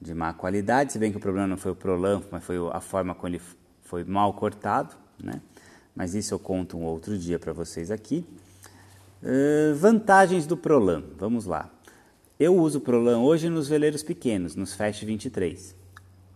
de 0.00 0.14
má 0.14 0.32
qualidade, 0.32 0.92
se 0.92 0.98
bem 0.98 1.10
que 1.10 1.18
o 1.18 1.20
problema 1.20 1.46
não 1.46 1.58
foi 1.58 1.72
o 1.72 1.76
Prolan, 1.76 2.22
mas 2.30 2.42
foi 2.42 2.56
a 2.72 2.80
forma 2.80 3.14
como 3.14 3.28
ele 3.28 3.42
foi 3.82 4.04
mal 4.04 4.32
cortado, 4.32 4.96
né? 5.22 5.42
Mas 5.94 6.14
isso 6.14 6.32
eu 6.32 6.38
conto 6.38 6.78
um 6.78 6.84
outro 6.84 7.18
dia 7.18 7.38
para 7.38 7.52
vocês 7.52 7.90
aqui. 7.90 8.24
Uh, 9.22 9.74
vantagens 9.74 10.46
do 10.46 10.56
Prolan, 10.56 11.02
vamos 11.18 11.44
lá. 11.44 11.70
Eu 12.42 12.56
uso 12.56 12.80
Prolan 12.80 13.20
hoje 13.20 13.48
nos 13.48 13.68
veleiros 13.68 14.02
pequenos, 14.02 14.56
nos 14.56 14.74
Fast 14.74 15.06
23. 15.06 15.76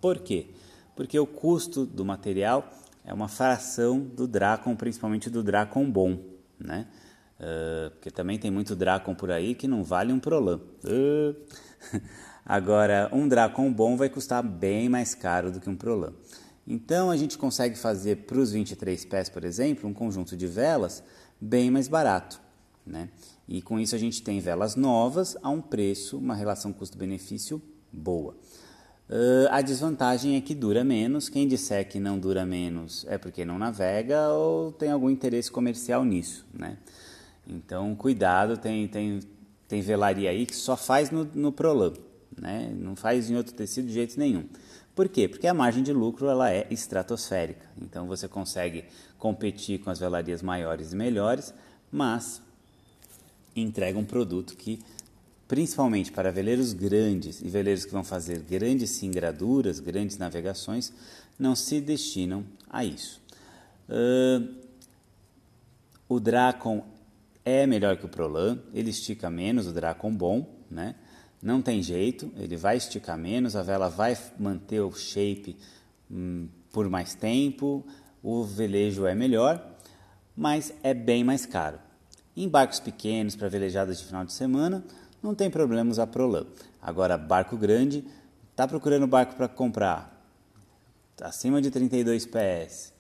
Por 0.01 0.21
quê? 0.21 0.51
Porque 0.95 1.19
o 1.19 1.27
custo 1.27 1.85
do 1.85 2.05
material 2.05 2.71
é 3.05 3.13
uma 3.13 3.27
fração 3.27 3.99
do 3.99 4.29
Dracon, 4.29 4.77
principalmente 4.77 5.29
do 5.29 5.43
Dracon 5.43 5.91
bom, 5.91 6.21
né? 6.61 6.87
Uh, 7.41 7.91
porque 7.91 8.09
também 8.09 8.39
tem 8.39 8.53
muito 8.53 8.77
Dracon 8.77 9.17
por 9.17 9.33
aí 9.33 9.53
que 9.53 9.67
não 9.67 9.83
vale 9.83 10.13
um 10.13 10.21
Prolan. 10.21 10.61
Uh. 10.85 11.35
Agora, 12.47 13.11
um 13.13 13.27
Dracon 13.27 13.73
bom 13.73 13.97
vai 13.97 14.09
custar 14.09 14.45
bem 14.45 14.89
mais 14.89 15.13
caro 15.13 15.51
do 15.51 15.59
que 15.59 15.69
um 15.69 15.75
Prolan. 15.75 16.13
Então, 16.65 17.11
a 17.11 17.17
gente 17.17 17.37
consegue 17.37 17.77
fazer 17.77 18.19
para 18.19 18.39
os 18.39 18.53
23 18.53 19.05
pés, 19.07 19.29
por 19.29 19.43
exemplo, 19.43 19.91
um 19.91 19.93
conjunto 19.93 20.37
de 20.37 20.47
velas 20.47 21.03
bem 21.41 21.69
mais 21.69 21.89
barato. 21.89 22.46
Né? 22.87 23.09
E 23.49 23.61
com 23.61 23.79
isso 23.81 23.95
a 23.95 23.99
gente 23.99 24.23
tem 24.23 24.39
velas 24.39 24.77
novas 24.77 25.37
a 25.43 25.51
um 25.51 25.61
preço, 25.61 26.17
uma 26.19 26.35
relação 26.35 26.73
custo-benefício 26.73 27.61
boa. 27.93 28.37
Uh, 29.09 29.47
a 29.51 29.61
desvantagem 29.61 30.37
é 30.37 30.41
que 30.41 30.55
dura 30.55 30.83
menos. 30.83 31.29
Quem 31.29 31.47
disser 31.47 31.89
que 31.89 32.01
não 32.01 32.19
dura 32.19 32.45
menos 32.45 33.05
é 33.09 33.17
porque 33.17 33.45
não 33.45 33.59
navega 33.59 34.29
ou 34.31 34.73
tem 34.73 34.91
algum 34.91 35.09
interesse 35.09 35.51
comercial 35.51 36.05
nisso. 36.05 36.47
Né? 36.53 36.77
Então, 37.47 37.95
cuidado, 37.95 38.57
tem, 38.57 38.89
tem, 38.89 39.21
tem 39.69 39.81
velaria 39.81 40.31
aí 40.31 40.45
que 40.45 40.57
só 40.57 40.77
faz 40.77 41.11
no, 41.11 41.25
no 41.25 41.53
Prolan, 41.53 41.93
né? 42.37 42.73
não 42.77 42.97
faz 42.97 43.31
em 43.31 43.37
outro 43.37 43.55
tecido 43.55 43.87
de 43.87 43.95
jeito 43.95 44.19
nenhum. 44.19 44.45
Por 44.93 45.09
quê? 45.09 45.29
Porque 45.29 45.47
a 45.47 45.55
margem 45.55 45.83
de 45.83 45.93
lucro 45.93 46.27
ela 46.27 46.51
é 46.51 46.67
estratosférica. 46.71 47.67
Então 47.81 48.07
você 48.07 48.27
consegue 48.27 48.87
competir 49.19 49.79
com 49.79 49.91
as 49.91 49.99
velarias 49.99 50.43
maiores 50.43 50.93
e 50.93 50.97
melhores, 50.97 51.55
mas 51.93 52.43
entrega 53.61 53.99
um 53.99 54.05
produto 54.05 54.57
que, 54.57 54.81
principalmente 55.49 56.13
para 56.13 56.31
veleiros 56.31 56.73
grandes 56.73 57.41
e 57.41 57.49
veleiros 57.49 57.85
que 57.85 57.93
vão 57.93 58.05
fazer 58.05 58.41
grandes 58.41 58.91
singraduras, 58.91 59.81
grandes 59.81 60.19
navegações, 60.19 60.93
não 61.39 61.55
se 61.55 61.81
destinam 61.81 62.45
a 62.69 62.85
isso. 62.85 63.21
Uh, 63.89 64.55
o 66.09 66.21
Dracon 66.21 66.85
é 67.45 67.67
melhor 67.67 67.97
que 67.97 68.07
o 68.07 68.09
Prolan, 68.09 68.59
ele 68.75 68.91
estica 68.91 69.31
menos, 69.31 69.67
o 69.67 69.73
Dracon 69.73 70.13
bom, 70.13 70.49
né? 70.71 70.95
Não 71.43 71.63
tem 71.63 71.83
jeito, 71.83 72.33
ele 72.37 72.57
vai 72.57 72.77
esticar 72.77 73.17
menos, 73.17 73.55
a 73.55 73.63
vela 73.63 73.89
vai 73.89 74.17
manter 74.39 74.81
o 74.81 74.91
shape 74.93 75.57
hum, 76.11 76.49
por 76.73 76.89
mais 76.89 77.15
tempo, 77.15 77.87
o 78.23 78.43
velejo 78.43 79.07
é 79.07 79.15
melhor, 79.15 79.65
mas 80.37 80.75
é 80.83 80.93
bem 80.93 81.23
mais 81.23 81.47
caro. 81.47 81.79
Em 82.37 82.49
barcos 82.49 82.79
pequenos, 82.79 83.35
para 83.35 83.49
velejadas 83.49 83.99
de 83.99 84.05
final 84.05 84.25
de 84.25 84.33
semana, 84.33 84.85
não 85.23 85.35
tem 85.35 85.51
problema 85.51 85.91
usar 85.91 86.07
Prolan. 86.07 86.47
Agora, 86.83 87.17
barco 87.17 87.57
grande, 87.57 88.05
está 88.51 88.69
procurando 88.69 89.07
barco 89.07 89.35
para 89.37 89.49
comprar 89.49 90.13
acima 91.23 91.63
de 91.63 91.71
32 91.71 92.27
pés, 92.27 92.93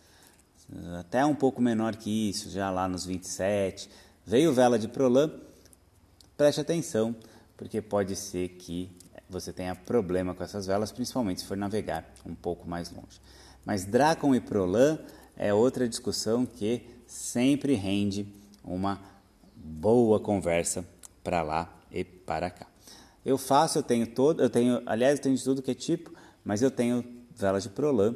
até 0.99 1.25
um 1.25 1.35
pouco 1.35 1.61
menor 1.61 1.97
que 1.97 2.31
isso, 2.31 2.51
já 2.51 2.71
lá 2.71 2.89
nos 2.89 3.05
27, 3.05 3.91
veio 4.25 4.55
vela 4.55 4.79
de 4.79 4.89
Prolan, 4.89 5.31
preste 6.37 6.61
atenção, 6.61 7.15
porque 7.59 7.83
pode 7.83 8.17
ser 8.17 8.49
que 8.49 8.91
você 9.29 9.53
tenha 9.53 9.75
problema 9.75 10.35
com 10.35 10.43
essas 10.43 10.67
velas, 10.67 10.93
principalmente 10.93 11.43
se 11.43 11.47
for 11.47 11.57
navegar 11.59 12.09
um 12.25 12.35
pouco 12.35 12.67
mais 12.67 12.91
longe. 12.91 13.21
Mas 13.65 13.85
Dracon 13.85 14.35
e 14.35 14.41
Prolan 14.41 14.99
é 15.37 15.53
outra 15.53 15.87
discussão 15.87 16.47
que 16.47 16.83
sempre 17.07 17.75
rende 17.75 18.27
uma 18.65 19.01
boa 19.57 20.21
conversa 20.21 20.85
para 21.25 21.43
lá 21.43 21.75
e 21.91 22.05
para 22.05 22.51
cá. 22.51 22.67
Eu 23.25 23.37
faço, 23.37 23.79
eu 23.79 23.83
tenho 23.83 24.07
todo, 24.07 24.43
eu 24.43 24.49
tenho, 24.49 24.81
aliás, 24.87 25.19
eu 25.19 25.23
tenho 25.23 25.37
de 25.37 25.43
tudo 25.43 25.63
que 25.63 25.73
é 25.73 25.75
tipo, 25.75 26.13
mas 26.45 26.63
eu 26.63 26.71
tenho 26.71 27.05
velas 27.35 27.65
de 27.65 27.71
Prolan, 27.71 28.15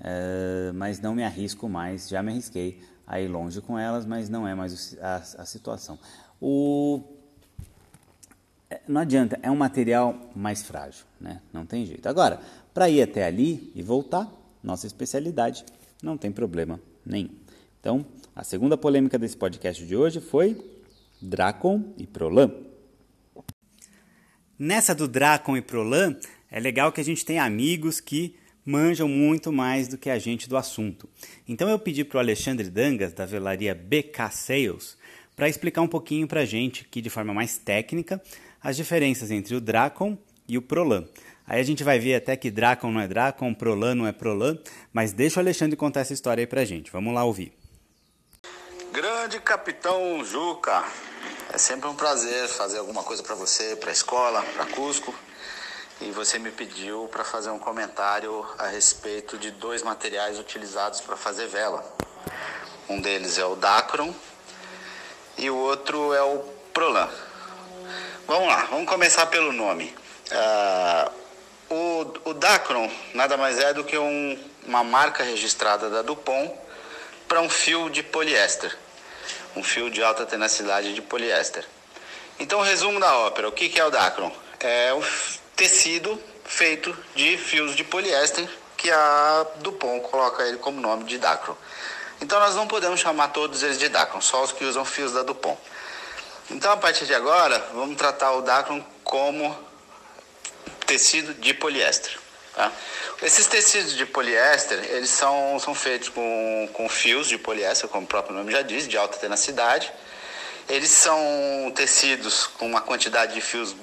é, 0.00 0.72
mas 0.74 1.00
não 1.00 1.14
me 1.14 1.22
arrisco 1.22 1.68
mais, 1.68 2.08
já 2.08 2.22
me 2.22 2.32
arrisquei 2.32 2.80
a 3.06 3.20
ir 3.20 3.28
longe 3.28 3.60
com 3.60 3.78
elas, 3.78 4.04
mas 4.04 4.28
não 4.28 4.46
é 4.46 4.54
mais 4.54 4.96
a, 5.00 5.16
a 5.16 5.46
situação. 5.46 5.98
O, 6.40 7.02
é, 8.68 8.80
não 8.88 9.00
adianta, 9.00 9.38
é 9.42 9.50
um 9.50 9.56
material 9.56 10.14
mais 10.34 10.62
frágil, 10.62 11.04
né? 11.20 11.40
não 11.52 11.64
tem 11.64 11.86
jeito. 11.86 12.08
Agora, 12.08 12.40
para 12.74 12.90
ir 12.90 13.02
até 13.02 13.24
ali 13.24 13.72
e 13.74 13.82
voltar, 13.82 14.30
nossa 14.62 14.86
especialidade, 14.86 15.64
não 16.02 16.18
tem 16.18 16.30
problema 16.30 16.80
nenhum. 17.04 17.30
Então, 17.80 18.04
a 18.34 18.44
segunda 18.44 18.76
polêmica 18.76 19.18
desse 19.18 19.36
podcast 19.36 19.84
de 19.86 19.96
hoje 19.96 20.20
foi 20.20 20.77
Dracon 21.20 21.94
e 21.96 22.06
Prolan. 22.06 22.52
Nessa 24.58 24.94
do 24.94 25.06
Dracon 25.06 25.56
e 25.56 25.62
Prolan, 25.62 26.16
é 26.50 26.58
legal 26.58 26.90
que 26.90 27.00
a 27.00 27.04
gente 27.04 27.24
tem 27.24 27.38
amigos 27.38 28.00
que 28.00 28.36
manjam 28.64 29.08
muito 29.08 29.50
mais 29.50 29.88
do 29.88 29.96
que 29.96 30.10
a 30.10 30.18
gente 30.18 30.48
do 30.48 30.56
assunto. 30.56 31.08
Então 31.48 31.68
eu 31.68 31.78
pedi 31.78 32.04
para 32.04 32.18
o 32.18 32.20
Alexandre 32.20 32.68
Dangas, 32.68 33.12
da 33.12 33.24
velaria 33.24 33.74
BK 33.74 34.30
Sales, 34.30 34.98
para 35.34 35.48
explicar 35.48 35.80
um 35.80 35.88
pouquinho 35.88 36.26
para 36.26 36.40
a 36.40 36.44
gente, 36.44 36.82
aqui 36.82 37.00
de 37.00 37.08
forma 37.08 37.32
mais 37.32 37.56
técnica, 37.56 38.20
as 38.60 38.76
diferenças 38.76 39.30
entre 39.30 39.54
o 39.54 39.60
Dracon 39.60 40.18
e 40.46 40.58
o 40.58 40.62
Prolan. 40.62 41.08
Aí 41.46 41.60
a 41.60 41.64
gente 41.64 41.82
vai 41.82 41.98
ver 41.98 42.16
até 42.16 42.36
que 42.36 42.50
Dracon 42.50 42.92
não 42.92 43.00
é 43.00 43.08
Dracon, 43.08 43.54
Prolan 43.54 43.94
não 43.94 44.06
é 44.06 44.12
Prolan, 44.12 44.58
mas 44.92 45.12
deixa 45.12 45.40
o 45.40 45.42
Alexandre 45.42 45.76
contar 45.76 46.00
essa 46.00 46.12
história 46.12 46.42
aí 46.42 46.46
para 46.46 46.60
a 46.60 46.64
gente. 46.64 46.90
Vamos 46.90 47.14
lá 47.14 47.24
ouvir. 47.24 47.52
Grande 48.92 49.40
Capitão 49.40 50.22
Juca, 50.24 50.84
é 51.58 51.60
sempre 51.60 51.88
um 51.88 51.94
prazer 51.94 52.46
fazer 52.46 52.78
alguma 52.78 53.02
coisa 53.02 53.20
para 53.20 53.34
você, 53.34 53.74
para 53.74 53.90
a 53.90 53.92
escola, 53.92 54.44
para 54.54 54.64
Cusco. 54.66 55.12
E 56.00 56.12
você 56.12 56.38
me 56.38 56.52
pediu 56.52 57.08
para 57.10 57.24
fazer 57.24 57.50
um 57.50 57.58
comentário 57.58 58.46
a 58.56 58.68
respeito 58.68 59.36
de 59.36 59.50
dois 59.50 59.82
materiais 59.82 60.38
utilizados 60.38 61.00
para 61.00 61.16
fazer 61.16 61.48
vela. 61.48 61.84
Um 62.88 63.00
deles 63.00 63.38
é 63.38 63.44
o 63.44 63.56
Dacron 63.56 64.14
e 65.36 65.50
o 65.50 65.56
outro 65.56 66.14
é 66.14 66.22
o 66.22 66.38
Prolan. 66.72 67.10
Vamos 68.28 68.46
lá, 68.46 68.66
vamos 68.70 68.88
começar 68.88 69.26
pelo 69.26 69.52
nome. 69.52 69.92
Uh, 70.30 71.74
o, 71.74 72.30
o 72.30 72.34
Dacron 72.34 72.88
nada 73.14 73.36
mais 73.36 73.58
é 73.58 73.74
do 73.74 73.82
que 73.82 73.98
um, 73.98 74.38
uma 74.64 74.84
marca 74.84 75.24
registrada 75.24 75.90
da 75.90 76.02
Dupont 76.02 76.54
para 77.26 77.40
um 77.40 77.50
fio 77.50 77.90
de 77.90 78.04
poliéster 78.04 78.78
um 79.58 79.62
fio 79.62 79.90
de 79.90 80.02
alta 80.02 80.24
tenacidade 80.24 80.94
de 80.94 81.02
poliéster. 81.02 81.64
Então, 82.38 82.60
resumo 82.60 83.00
da 83.00 83.18
ópera: 83.18 83.48
o 83.48 83.52
que 83.52 83.78
é 83.78 83.84
o 83.84 83.90
Dacron? 83.90 84.32
É 84.60 84.92
o 84.94 85.02
tecido 85.56 86.20
feito 86.44 86.96
de 87.14 87.36
fios 87.36 87.76
de 87.76 87.84
poliéster 87.84 88.48
que 88.76 88.90
a 88.90 89.46
Dupont 89.56 90.00
coloca 90.08 90.44
ele 90.44 90.56
como 90.58 90.80
nome 90.80 91.04
de 91.04 91.18
Dacron. 91.18 91.56
Então 92.20 92.38
nós 92.40 92.54
não 92.54 92.66
podemos 92.66 93.00
chamar 93.00 93.28
todos 93.28 93.62
eles 93.62 93.78
de 93.78 93.88
Dacron, 93.88 94.20
só 94.20 94.42
os 94.42 94.52
que 94.52 94.64
usam 94.64 94.84
fios 94.84 95.12
da 95.12 95.22
Dupont. 95.22 95.58
Então 96.50 96.72
a 96.72 96.76
partir 96.76 97.04
de 97.04 97.14
agora, 97.14 97.58
vamos 97.74 97.96
tratar 97.96 98.32
o 98.32 98.42
Dacron 98.42 98.82
como 99.04 99.56
tecido 100.86 101.34
de 101.34 101.52
poliéster. 101.52 102.18
Tá? 102.58 102.72
Esses 103.22 103.46
tecidos 103.46 103.94
de 103.94 104.04
poliéster, 104.04 104.80
eles 104.90 105.10
são, 105.10 105.60
são 105.60 105.76
feitos 105.76 106.08
com, 106.08 106.68
com 106.72 106.88
fios 106.88 107.28
de 107.28 107.38
poliéster, 107.38 107.88
como 107.88 108.02
o 108.02 108.08
próprio 108.08 108.34
nome 108.34 108.50
já 108.50 108.62
diz, 108.62 108.88
de 108.88 108.98
alta 108.98 109.16
tenacidade. 109.16 109.92
Eles 110.68 110.90
são 110.90 111.72
tecidos 111.72 112.48
com 112.48 112.66
uma 112.66 112.80
quantidade 112.80 113.32
de 113.32 113.40
fios 113.40 113.76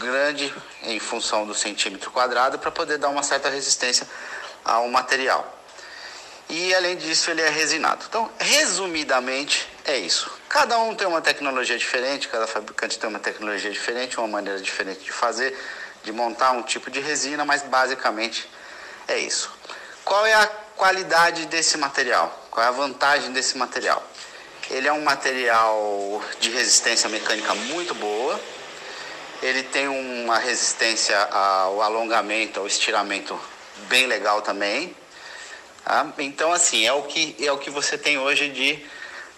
grande 0.00 0.52
em 0.82 0.98
função 0.98 1.46
do 1.46 1.54
centímetro 1.54 2.10
quadrado 2.10 2.58
para 2.58 2.72
poder 2.72 2.98
dar 2.98 3.08
uma 3.08 3.22
certa 3.22 3.48
resistência 3.48 4.04
ao 4.64 4.88
material. 4.88 5.56
E 6.48 6.74
além 6.74 6.96
disso, 6.96 7.30
ele 7.30 7.42
é 7.42 7.48
resinado. 7.48 8.04
Então, 8.08 8.28
resumidamente, 8.40 9.68
é 9.84 9.96
isso. 9.96 10.28
Cada 10.48 10.76
um 10.80 10.92
tem 10.92 11.06
uma 11.06 11.20
tecnologia 11.20 11.78
diferente, 11.78 12.26
cada 12.26 12.48
fabricante 12.48 12.98
tem 12.98 13.08
uma 13.08 13.20
tecnologia 13.20 13.70
diferente, 13.70 14.18
uma 14.18 14.26
maneira 14.26 14.60
diferente 14.60 15.04
de 15.04 15.12
fazer 15.12 15.56
de 16.02 16.12
montar 16.12 16.52
um 16.52 16.62
tipo 16.62 16.90
de 16.90 17.00
resina, 17.00 17.44
mas 17.44 17.62
basicamente 17.62 18.48
é 19.06 19.18
isso. 19.18 19.50
Qual 20.04 20.24
é 20.26 20.34
a 20.34 20.46
qualidade 20.76 21.46
desse 21.46 21.76
material? 21.76 22.46
Qual 22.50 22.64
é 22.64 22.68
a 22.68 22.72
vantagem 22.72 23.32
desse 23.32 23.58
material? 23.58 24.02
Ele 24.70 24.86
é 24.86 24.92
um 24.92 25.02
material 25.02 26.22
de 26.40 26.50
resistência 26.50 27.08
mecânica 27.08 27.54
muito 27.54 27.94
boa. 27.94 28.38
Ele 29.42 29.62
tem 29.62 29.88
uma 29.88 30.38
resistência 30.38 31.18
ao 31.24 31.80
alongamento, 31.80 32.60
ao 32.60 32.66
estiramento 32.66 33.38
bem 33.88 34.06
legal 34.06 34.42
também. 34.42 34.94
Tá? 35.84 36.06
Então, 36.18 36.52
assim, 36.52 36.86
é 36.86 36.92
o, 36.92 37.02
que, 37.04 37.34
é 37.38 37.50
o 37.50 37.58
que 37.58 37.70
você 37.70 37.96
tem 37.96 38.18
hoje 38.18 38.50
de 38.50 38.84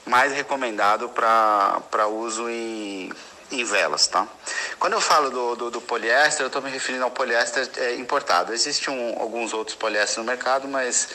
mais 0.04 0.32
recomendado 0.32 1.08
para 1.08 2.06
uso 2.08 2.48
em, 2.48 3.12
em 3.50 3.64
velas, 3.64 4.06
tá? 4.06 4.26
Quando 4.78 4.94
eu 4.94 5.00
falo 5.00 5.30
do, 5.30 5.56
do, 5.56 5.70
do 5.70 5.80
poliéster, 5.80 6.42
eu 6.42 6.46
estou 6.46 6.62
me 6.62 6.70
referindo 6.70 7.04
ao 7.04 7.10
poliéster 7.10 7.68
é, 7.76 7.94
importado. 7.96 8.52
Existem 8.52 8.94
um, 8.94 9.20
alguns 9.20 9.52
outros 9.52 9.76
poliésteres 9.76 10.18
no 10.18 10.24
mercado, 10.24 10.68
mas 10.68 11.08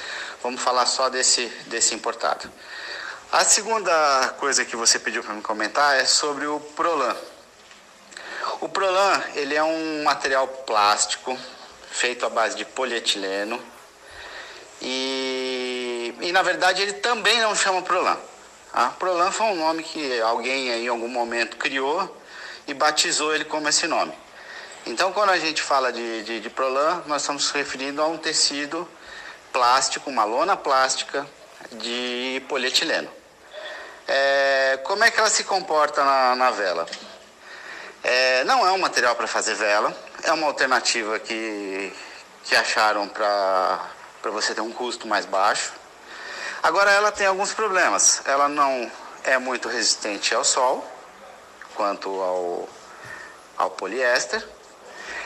vamos 0.43 0.61
falar 0.61 0.85
só 0.85 1.09
desse, 1.09 1.45
desse 1.67 1.95
importado. 1.95 2.49
A 3.31 3.43
segunda 3.43 4.35
coisa 4.39 4.63
que 4.63 4.75
você 4.75 4.99
pediu 4.99 5.23
para 5.23 5.33
me 5.33 5.41
comentar 5.41 5.97
é 5.97 6.05
sobre 6.05 6.45
o 6.45 6.59
Prolan. 6.59 7.15
O 8.61 8.69
Prolan 8.69 9.23
ele 9.33 9.55
é 9.55 9.63
um 9.63 10.03
material 10.03 10.47
plástico 10.47 11.37
feito 11.89 12.25
à 12.25 12.29
base 12.29 12.55
de 12.55 12.63
polietileno 12.63 13.61
e, 14.81 16.13
e 16.21 16.31
na 16.31 16.41
verdade 16.41 16.81
ele 16.81 16.93
também 16.93 17.39
não 17.39 17.55
chama 17.55 17.81
Prolan. 17.81 18.17
A 18.71 18.87
Prolan 18.87 19.31
foi 19.31 19.47
um 19.47 19.55
nome 19.55 19.83
que 19.83 20.21
alguém 20.21 20.69
em 20.69 20.87
algum 20.87 21.07
momento 21.07 21.57
criou 21.57 22.15
e 22.67 22.73
batizou 22.73 23.33
ele 23.33 23.45
como 23.45 23.69
esse 23.69 23.87
nome. 23.87 24.13
Então, 24.85 25.11
quando 25.11 25.31
a 25.31 25.37
gente 25.37 25.61
fala 25.61 25.91
de, 25.91 26.23
de, 26.23 26.39
de 26.39 26.49
Prolan, 26.49 27.03
nós 27.07 27.23
estamos 27.23 27.49
referindo 27.51 28.01
a 28.01 28.07
um 28.07 28.17
tecido 28.17 28.87
plástico, 29.51 30.09
uma 30.09 30.23
lona 30.23 30.55
plástica 30.55 31.25
de 31.71 32.43
polietileno. 32.47 33.09
É, 34.07 34.79
como 34.83 35.03
é 35.03 35.09
que 35.09 35.19
ela 35.19 35.29
se 35.29 35.43
comporta 35.43 36.03
na, 36.03 36.35
na 36.35 36.51
vela? 36.51 36.85
É, 38.03 38.43
não 38.43 38.65
é 38.67 38.71
um 38.71 38.77
material 38.77 39.15
para 39.15 39.25
fazer 39.25 39.55
vela, 39.55 39.95
é 40.23 40.31
uma 40.31 40.45
alternativa 40.45 41.17
que, 41.17 41.91
que 42.43 42.55
acharam 42.55 43.07
para 43.07 43.89
você 44.25 44.53
ter 44.53 44.61
um 44.61 44.71
custo 44.71 45.07
mais 45.07 45.25
baixo. 45.25 45.73
Agora, 46.61 46.91
ela 46.91 47.11
tem 47.11 47.25
alguns 47.25 47.53
problemas. 47.53 48.21
Ela 48.25 48.47
não 48.47 48.91
é 49.23 49.37
muito 49.39 49.67
resistente 49.67 50.35
ao 50.35 50.43
sol, 50.43 50.87
quanto 51.75 52.09
ao, 52.09 52.69
ao 53.57 53.69
poliéster. 53.71 54.43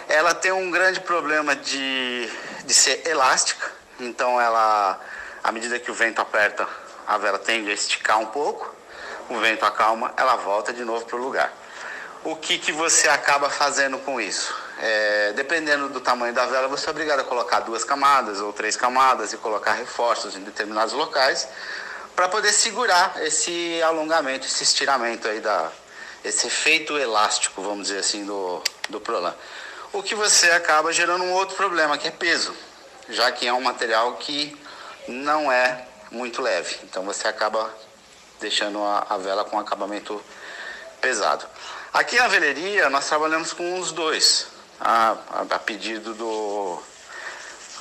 Ela 0.07 0.33
tem 0.33 0.51
um 0.51 0.69
grande 0.71 0.99
problema 0.99 1.55
de, 1.55 2.29
de 2.65 2.73
ser 2.73 3.07
elástica, 3.07 3.71
então 3.99 4.41
ela, 4.41 4.99
à 5.43 5.51
medida 5.51 5.79
que 5.79 5.91
o 5.91 5.93
vento 5.93 6.19
aperta, 6.19 6.67
a 7.07 7.17
vela 7.17 7.37
tende 7.37 7.69
a 7.69 7.73
esticar 7.73 8.19
um 8.19 8.25
pouco, 8.25 8.73
o 9.29 9.37
vento 9.39 9.63
acalma, 9.63 10.11
ela 10.17 10.35
volta 10.35 10.73
de 10.73 10.83
novo 10.83 11.05
para 11.05 11.15
o 11.15 11.21
lugar. 11.21 11.53
O 12.23 12.35
que, 12.35 12.57
que 12.57 12.71
você 12.71 13.07
acaba 13.07 13.49
fazendo 13.49 13.97
com 13.99 14.19
isso? 14.19 14.53
É, 14.81 15.33
dependendo 15.33 15.89
do 15.89 16.01
tamanho 16.01 16.33
da 16.33 16.45
vela, 16.45 16.67
você 16.67 16.87
é 16.87 16.91
obrigado 16.91 17.19
a 17.19 17.23
colocar 17.23 17.61
duas 17.61 17.83
camadas 17.83 18.41
ou 18.41 18.51
três 18.51 18.75
camadas 18.75 19.31
e 19.31 19.37
colocar 19.37 19.73
reforços 19.73 20.35
em 20.35 20.41
determinados 20.41 20.93
locais 20.93 21.47
para 22.15 22.27
poder 22.27 22.51
segurar 22.51 23.13
esse 23.21 23.81
alongamento, 23.83 24.45
esse 24.45 24.63
estiramento 24.63 25.27
aí 25.27 25.39
da, 25.39 25.71
esse 26.23 26.47
efeito 26.47 26.97
elástico, 26.97 27.61
vamos 27.61 27.87
dizer 27.87 27.99
assim, 27.99 28.25
do, 28.25 28.61
do 28.89 28.99
Prolan. 28.99 29.35
O 29.91 30.03
que 30.03 30.13
você 30.13 30.51
acaba 30.51 30.93
gerando 30.93 31.23
um 31.23 31.33
outro 31.33 31.55
problema, 31.55 31.97
que 31.97 32.07
é 32.07 32.11
peso, 32.11 32.55
já 33.09 33.31
que 33.31 33.47
é 33.47 33.53
um 33.53 33.61
material 33.61 34.13
que 34.17 34.55
não 35.07 35.51
é 35.51 35.85
muito 36.11 36.41
leve. 36.41 36.77
Então 36.83 37.03
você 37.03 37.27
acaba 37.27 37.73
deixando 38.39 38.83
a, 38.83 39.07
a 39.09 39.17
vela 39.17 39.43
com 39.45 39.59
acabamento 39.59 40.21
pesado. 41.01 41.45
Aqui 41.93 42.17
na 42.17 42.27
veleria 42.27 42.89
nós 42.89 43.07
trabalhamos 43.07 43.53
com 43.53 43.79
os 43.79 43.91
dois. 43.91 44.47
A, 44.79 45.17
a, 45.31 45.41
a, 45.55 45.59
pedido 45.59 46.13
do 46.13 46.81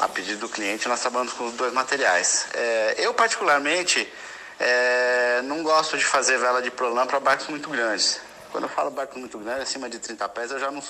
a 0.01 0.09
pedido 0.09 0.41
do 0.41 0.49
cliente 0.49 0.89
nós 0.89 1.01
trabalhamos 1.01 1.33
com 1.35 1.47
os 1.47 1.55
dois 1.55 1.73
materiais. 1.73 2.47
É, 2.55 2.95
eu 2.99 3.13
particularmente 3.13 4.11
é, 4.59 5.43
não 5.43 5.63
gosto 5.63 5.97
de 5.97 6.05
fazer 6.05 6.39
vela 6.39 6.61
de 6.61 6.71
Prolan 6.71 7.07
para 7.07 7.21
barcos 7.21 7.47
muito 7.49 7.71
grandes. 7.71 8.21
Quando 8.51 8.65
eu 8.65 8.71
falo 8.71 8.91
barco 8.91 9.19
muito 9.19 9.39
grande, 9.39 9.63
acima 9.63 9.89
de 9.89 9.99
30 9.99 10.29
pés, 10.31 10.51
eu 10.51 10.59
já, 10.59 10.71
não, 10.71 10.83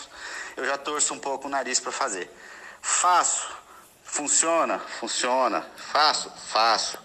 eu 0.56 0.64
já 0.64 0.78
torço 0.78 1.12
um 1.12 1.18
pouco 1.18 1.48
o 1.48 1.50
nariz 1.50 1.80
para 1.80 1.92
fazer. 1.92 2.30
Faço, 2.80 3.48
funciona, 4.04 4.78
funciona. 4.78 5.66
Faço, 5.76 6.30
faço. 6.46 6.98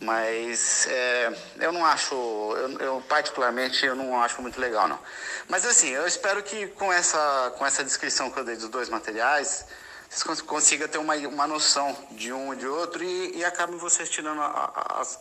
Mas 0.00 0.86
é, 0.88 1.32
eu 1.58 1.70
não 1.72 1.84
acho, 1.84 2.14
eu, 2.14 2.78
eu, 2.78 3.04
particularmente, 3.06 3.84
eu 3.84 3.94
não 3.94 4.20
acho 4.20 4.40
muito 4.40 4.58
legal 4.58 4.88
não. 4.88 4.98
Mas 5.46 5.66
assim, 5.66 5.90
eu 5.90 6.06
espero 6.06 6.42
que 6.42 6.68
com 6.68 6.90
essa, 6.90 7.52
com 7.58 7.66
essa 7.66 7.84
descrição 7.84 8.30
que 8.30 8.38
eu 8.38 8.44
dei 8.44 8.56
dos 8.56 8.70
dois 8.70 8.88
materiais, 8.88 9.66
vocês 10.08 10.40
consigam 10.40 10.88
ter 10.88 10.96
uma, 10.96 11.14
uma 11.16 11.46
noção 11.46 11.94
de 12.12 12.32
um 12.32 12.54
e 12.54 12.56
de 12.56 12.66
outro 12.66 13.04
e, 13.04 13.36
e 13.36 13.44
acabem 13.44 13.76
vocês 13.76 14.08
tirando 14.08 14.40
a, 14.40 14.72
a, 14.74 15.00
as, 15.02 15.18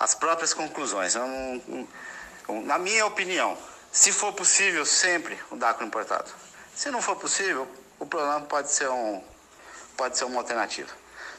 as 0.00 0.14
próprias 0.14 0.54
conclusões. 0.54 1.14
Eu 1.14 1.28
não, 1.28 2.62
na 2.64 2.78
minha 2.78 3.04
opinião, 3.04 3.56
se 3.92 4.10
for 4.10 4.32
possível, 4.32 4.86
sempre 4.86 5.38
o 5.50 5.56
DACO 5.56 5.84
importado. 5.84 6.30
Se 6.74 6.90
não 6.90 7.02
for 7.02 7.16
possível, 7.16 7.68
o 7.98 8.06
programa 8.06 8.40
pode 8.46 8.70
ser, 8.70 8.88
um, 8.88 9.22
pode 9.98 10.16
ser 10.16 10.24
uma 10.24 10.38
alternativa. 10.38 10.88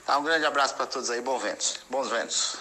Tá, 0.05 0.17
um 0.19 0.23
grande 0.23 0.45
abraço 0.45 0.75
para 0.75 0.85
todos 0.85 1.09
aí, 1.09 1.21
bons 1.21 1.41
ventos. 1.41 1.79
Bons 1.89 2.07
ventos. 2.09 2.57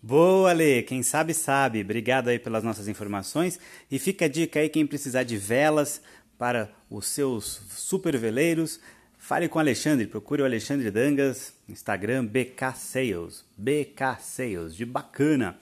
Boa, 0.00 0.52
Lê. 0.52 0.82
Quem 0.82 1.02
sabe, 1.02 1.34
sabe. 1.34 1.80
Obrigado 1.80 2.28
aí 2.28 2.38
pelas 2.38 2.62
nossas 2.62 2.86
informações. 2.86 3.58
E 3.90 3.98
fica 3.98 4.26
a 4.26 4.28
dica 4.28 4.60
aí, 4.60 4.68
quem 4.68 4.86
precisar 4.86 5.24
de 5.24 5.36
velas 5.36 6.00
para 6.38 6.70
os 6.88 7.06
seus 7.08 7.62
super 7.70 8.16
veleiros, 8.16 8.78
fale 9.24 9.48
com 9.48 9.58
o 9.58 9.60
Alexandre. 9.60 10.06
Procure 10.06 10.42
o 10.42 10.44
Alexandre 10.44 10.90
Dangas, 10.90 11.54
Instagram 11.66 12.26
BK 12.26 12.74
Sales. 12.76 13.42
BK 13.56 14.20
Sales, 14.20 14.76
de 14.76 14.84
bacana. 14.84 15.56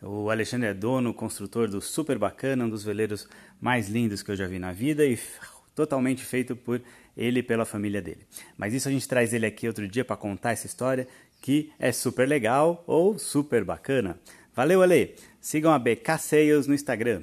O 0.00 0.30
Alexandre 0.30 0.68
é 0.68 0.74
dono, 0.74 1.12
construtor 1.12 1.68
do 1.68 1.80
Super 1.82 2.18
Bacana, 2.18 2.64
um 2.64 2.70
dos 2.70 2.82
veleiros 2.82 3.28
mais 3.60 3.88
lindos 3.88 4.22
que 4.22 4.30
eu 4.30 4.36
já 4.36 4.46
vi 4.46 4.58
na 4.58 4.72
vida 4.72 5.04
e 5.04 5.18
totalmente 5.76 6.24
feito 6.24 6.56
por 6.56 6.80
ele 7.14 7.40
e 7.40 7.42
pela 7.42 7.66
família 7.66 8.00
dele. 8.00 8.26
Mas 8.56 8.72
isso 8.72 8.88
a 8.88 8.90
gente 8.90 9.06
traz 9.06 9.34
ele 9.34 9.44
aqui 9.44 9.68
outro 9.68 9.86
dia 9.86 10.04
para 10.04 10.16
contar 10.16 10.52
essa 10.52 10.66
história 10.66 11.06
que 11.42 11.70
é 11.78 11.92
super 11.92 12.26
legal 12.26 12.82
ou 12.86 13.18
super 13.18 13.62
bacana. 13.62 14.18
Valeu, 14.56 14.80
Ale! 14.80 15.14
Sigam 15.38 15.72
a 15.72 15.78
BK 15.78 16.18
Sales 16.18 16.66
no 16.66 16.74
Instagram. 16.74 17.22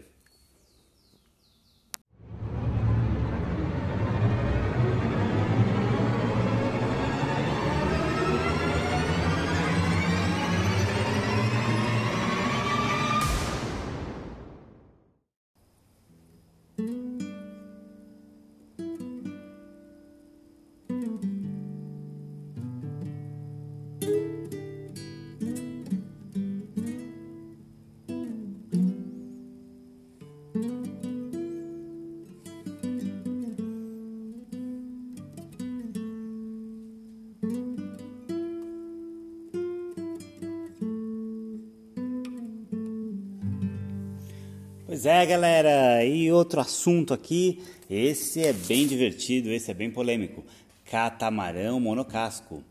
Pois 44.89 45.05
é, 45.05 45.23
galera, 45.23 46.03
e 46.03 46.31
outro 46.31 46.59
assunto 46.59 47.13
aqui, 47.13 47.61
esse 47.87 48.43
é 48.43 48.51
bem 48.51 48.87
divertido, 48.87 49.51
esse 49.51 49.69
é 49.69 49.73
bem 49.75 49.91
polêmico. 49.91 50.43
Catamarão 50.89 51.79
monocasco. 51.79 52.63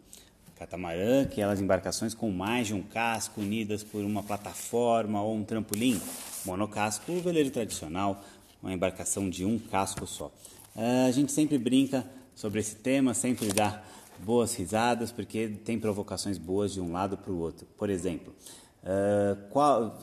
Catamarã, 0.56 1.22
aquelas 1.22 1.60
embarcações 1.60 2.14
com 2.14 2.28
mais 2.32 2.66
de 2.66 2.74
um 2.74 2.82
casco 2.82 3.40
unidas 3.40 3.84
por 3.84 4.02
uma 4.02 4.20
plataforma 4.20 5.22
ou 5.22 5.32
um 5.32 5.44
trampolim. 5.44 6.00
Monocasco, 6.44 7.12
o 7.12 7.20
veleiro 7.20 7.52
tradicional, 7.52 8.24
uma 8.60 8.72
embarcação 8.72 9.30
de 9.30 9.44
um 9.44 9.56
casco 9.56 10.04
só. 10.04 10.32
Ah, 10.74 11.04
a 11.06 11.12
gente 11.12 11.30
sempre 11.30 11.56
brinca 11.56 12.04
sobre 12.34 12.58
esse 12.58 12.74
tema, 12.74 13.14
sempre 13.14 13.52
dá 13.52 13.80
boas 14.18 14.56
risadas, 14.56 15.12
porque 15.12 15.46
tem 15.64 15.78
provocações 15.78 16.36
boas 16.36 16.72
de 16.72 16.80
um 16.80 16.90
lado 16.90 17.16
para 17.16 17.30
o 17.30 17.38
outro. 17.38 17.64
Por 17.78 17.88
exemplo, 17.88 18.34
uh, 18.82 19.36
qual, 19.50 19.96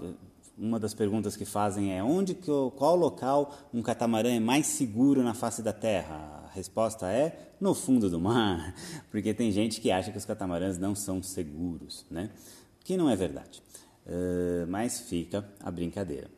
uma 0.57 0.79
das 0.79 0.93
perguntas 0.93 1.35
que 1.35 1.45
fazem 1.45 1.95
é 1.95 2.03
onde 2.03 2.33
que, 2.33 2.51
qual 2.75 2.95
local 2.95 3.53
um 3.73 3.81
catamarã 3.81 4.29
é 4.29 4.39
mais 4.39 4.67
seguro 4.67 5.21
na 5.23 5.33
face 5.33 5.61
da 5.61 5.73
Terra? 5.73 6.43
A 6.45 6.51
resposta 6.53 7.11
é 7.11 7.53
no 7.59 7.73
fundo 7.73 8.09
do 8.09 8.19
mar, 8.19 8.73
porque 9.11 9.33
tem 9.33 9.51
gente 9.51 9.81
que 9.81 9.91
acha 9.91 10.11
que 10.11 10.17
os 10.17 10.25
catamarãs 10.25 10.77
não 10.77 10.95
são 10.95 11.21
seguros, 11.21 12.05
né? 12.09 12.29
Que 12.83 12.95
não 12.95 13.09
é 13.09 13.15
verdade. 13.15 13.61
Uh, 14.05 14.67
mas 14.67 15.01
fica 15.01 15.45
a 15.59 15.71
brincadeira. 15.71 16.29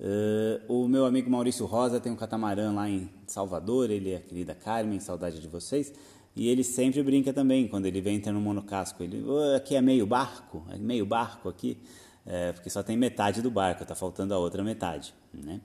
Uh, 0.00 0.72
o 0.72 0.86
meu 0.86 1.04
amigo 1.04 1.28
Maurício 1.28 1.66
Rosa 1.66 1.98
tem 1.98 2.12
um 2.12 2.16
catamarã 2.16 2.72
lá 2.72 2.88
em 2.88 3.10
Salvador, 3.26 3.90
ele 3.90 4.12
é 4.12 4.16
a 4.16 4.20
querida 4.20 4.54
Carmen, 4.54 5.00
saudade 5.00 5.40
de 5.40 5.48
vocês. 5.48 5.92
E 6.36 6.48
ele 6.48 6.62
sempre 6.62 7.02
brinca 7.02 7.32
também, 7.32 7.66
quando 7.66 7.86
ele 7.86 8.00
vem 8.00 8.14
entra 8.14 8.32
no 8.32 8.40
monocasco. 8.40 9.02
Ele, 9.02 9.24
oh, 9.26 9.56
aqui 9.56 9.74
é 9.74 9.82
meio 9.82 10.06
barco, 10.06 10.64
é 10.70 10.78
meio 10.78 11.04
barco 11.04 11.48
aqui, 11.48 11.76
é, 12.28 12.52
porque 12.52 12.68
só 12.68 12.82
tem 12.82 12.94
metade 12.94 13.40
do 13.40 13.50
barco, 13.50 13.82
está 13.82 13.94
faltando 13.94 14.34
a 14.34 14.38
outra 14.38 14.62
metade, 14.62 15.14
né? 15.32 15.62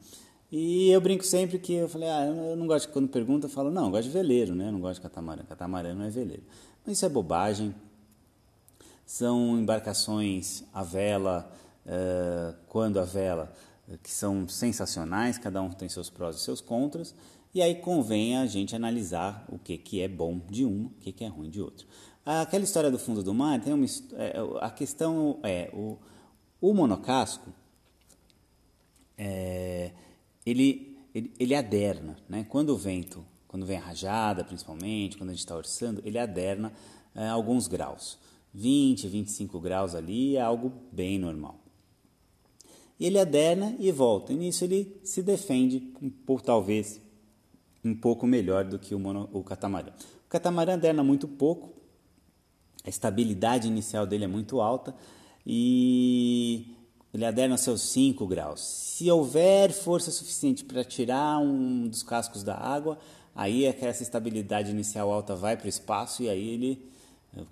E 0.50 0.90
eu 0.90 1.02
brinco 1.02 1.26
sempre 1.26 1.60
que 1.60 1.74
eu 1.74 1.90
falei, 1.90 2.08
ah, 2.08 2.26
eu 2.26 2.56
não 2.56 2.68
gosto 2.68 2.88
quando 2.90 3.10
pergunta, 3.10 3.48
eu 3.48 3.50
falo, 3.50 3.70
não, 3.70 3.86
eu 3.86 3.92
gosto 3.92 4.04
de 4.04 4.12
veleiro, 4.12 4.56
né? 4.56 4.68
Eu 4.68 4.72
não 4.72 4.80
gosto 4.80 4.96
de 4.96 5.02
catamarã, 5.02 5.44
catamarã 5.44 5.94
não 5.94 6.06
é 6.06 6.10
veleiro. 6.10 6.44
Mas 6.86 6.98
isso 6.98 7.06
é 7.06 7.10
bobagem. 7.10 7.76
São 9.06 9.60
embarcações 9.60 10.64
à 10.74 10.84
vela, 10.84 11.52
uh, 11.86 12.56
quando 12.68 13.00
a 13.00 13.04
vela, 13.04 13.52
que 14.02 14.12
são 14.12 14.48
sensacionais, 14.48 15.38
cada 15.38 15.62
um 15.62 15.70
tem 15.70 15.90
seus 15.90 16.10
prós 16.10 16.38
e 16.38 16.40
seus 16.40 16.62
contras. 16.62 17.14
E 17.54 17.62
aí 17.62 17.76
convém 17.76 18.38
a 18.38 18.46
gente 18.46 18.76
analisar 18.76 19.44
o 19.50 19.58
que, 19.60 19.78
que 19.78 20.02
é 20.02 20.08
bom 20.08 20.40
de 20.50 20.66
um, 20.66 20.86
o 20.86 20.90
que, 21.02 21.12
que 21.12 21.24
é 21.26 21.28
ruim 21.28 21.50
de 21.50 21.62
outro. 21.62 21.86
Aquela 22.26 22.64
história 22.64 22.90
do 22.90 22.98
fundo 22.98 23.22
do 23.22 23.34
mar, 23.34 23.60
tem 23.60 23.74
uma, 23.74 23.86
é, 24.14 24.36
a 24.62 24.70
questão 24.70 25.40
é, 25.44 25.70
o, 25.74 25.98
o 26.64 26.74
monocasco, 26.74 27.52
é, 29.18 29.92
ele, 30.46 30.98
ele, 31.14 31.34
ele 31.38 31.54
aderna, 31.54 32.16
né? 32.30 32.46
quando 32.48 32.70
o 32.70 32.78
vento, 32.78 33.22
quando 33.50 33.66
vem 33.66 33.76
a 33.76 33.82
rajada 33.82 34.46
principalmente, 34.46 35.18
quando 35.18 35.32
a 35.32 35.34
gente 35.34 35.42
está 35.42 35.58
orçando, 35.58 36.02
ele 36.06 36.18
aderna 36.18 36.72
é, 37.14 37.28
alguns 37.28 37.68
graus. 37.68 38.18
20, 38.54 39.10
25 39.10 39.60
graus 39.60 39.94
ali 39.94 40.38
é 40.38 40.42
algo 40.42 40.72
bem 40.90 41.20
normal. 41.20 41.60
Ele 42.98 43.20
aderna 43.20 43.76
e 43.78 43.92
volta, 43.92 44.32
e 44.32 44.38
nisso 44.38 44.64
ele 44.64 45.02
se 45.04 45.22
defende 45.22 45.82
por 46.26 46.42
talvez 46.42 47.02
um 47.84 47.94
pouco 47.94 48.26
melhor 48.26 48.64
do 48.64 48.80
que 48.80 48.96
o, 48.96 49.00
mono, 49.00 49.30
o 49.34 49.44
catamarã. 49.44 49.92
O 50.26 50.30
catamarã 50.30 50.80
derna 50.80 51.04
muito 51.04 51.28
pouco, 51.28 51.74
a 52.86 52.90
estabilidade 52.90 53.68
inicial 53.68 54.06
dele 54.06 54.24
é 54.24 54.28
muito 54.28 54.62
alta 54.62 54.96
e 55.46 56.76
ele 57.14 57.26
aderna 57.26 57.58
seus 57.58 57.82
5 57.82 58.26
graus. 58.26 58.62
Se 58.62 59.10
houver 59.12 59.72
força 59.72 60.12
suficiente 60.12 60.64
para 60.64 60.84
tirar 60.84 61.40
um 61.40 61.88
dos 61.88 62.02
cascos 62.04 62.44
da 62.44 62.56
água, 62.56 62.98
aí 63.36 63.66
é 63.66 63.74
que 63.74 63.86
essa 63.86 64.04
estabilidade 64.04 64.72
inicial 64.72 65.12
alta 65.12 65.36
vai 65.36 65.56
para 65.56 65.66
o 65.66 65.70
espaço 65.70 66.24
e 66.24 66.30
aí 66.30 66.50
ele, 66.50 66.90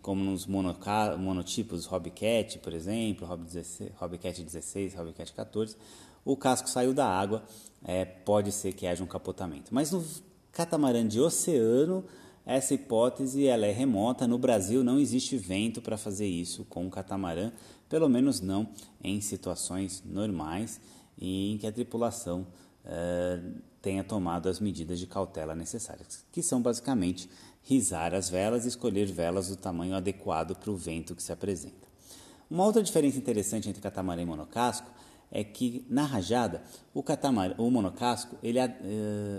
como 0.02 0.24
nos 0.24 0.46
monotipos 0.48 1.92
Hobcat, 1.92 2.60
por 2.60 2.74
exemplo, 2.74 3.28
Hobcat 4.00 4.44
16, 4.44 4.98
Hobcat 4.98 5.34
14, 5.34 5.76
o 6.24 6.38
casco 6.38 6.70
saiu 6.70 6.94
da 6.94 7.08
água, 7.08 7.44
é, 7.84 8.06
pode 8.06 8.52
ser 8.52 8.74
que 8.74 8.86
haja 8.86 9.04
um 9.04 9.08
capotamento. 9.08 9.74
Mas 9.74 9.92
no 9.92 10.04
catamarã 10.52 11.08
de 11.08 11.20
oceano, 11.20 12.04
essa 12.46 12.74
hipótese 12.74 13.48
ela 13.48 13.66
é 13.66 13.72
remota. 13.72 14.28
No 14.28 14.38
Brasil 14.38 14.84
não 14.84 15.00
existe 15.00 15.38
vento 15.38 15.82
para 15.82 15.98
fazer 15.98 16.28
isso 16.28 16.66
com 16.66 16.86
o 16.86 16.90
catamarã, 16.90 17.52
pelo 17.92 18.08
menos 18.08 18.40
não 18.40 18.70
em 19.04 19.20
situações 19.20 20.02
normais 20.06 20.80
em 21.20 21.58
que 21.58 21.68
a 21.68 21.72
tripulação 21.74 22.48
é, 22.86 23.40
tenha 23.82 24.02
tomado 24.02 24.48
as 24.48 24.62
medidas 24.62 24.98
de 24.98 25.06
cautela 25.06 25.54
necessárias, 25.54 26.26
que 26.32 26.42
são 26.42 26.62
basicamente 26.62 27.30
risar 27.62 28.16
as 28.16 28.30
velas 28.30 28.64
e 28.64 28.70
escolher 28.70 29.12
velas 29.12 29.50
do 29.50 29.58
tamanho 29.58 29.94
adequado 29.94 30.56
para 30.56 30.72
o 30.72 30.76
vento 30.78 31.14
que 31.14 31.22
se 31.22 31.34
apresenta. 31.34 31.92
Uma 32.50 32.66
outra 32.66 32.82
diferença 32.82 33.18
interessante 33.18 33.68
entre 33.68 33.82
catamarã 33.82 34.22
e 34.22 34.26
monocasco 34.26 34.90
é 35.30 35.44
que 35.44 35.86
na 35.90 36.06
rajada, 36.06 36.64
o 36.94 37.04
catamarã, 37.04 37.56
o 37.58 37.70
monocasco, 37.70 38.38
ele 38.42 38.60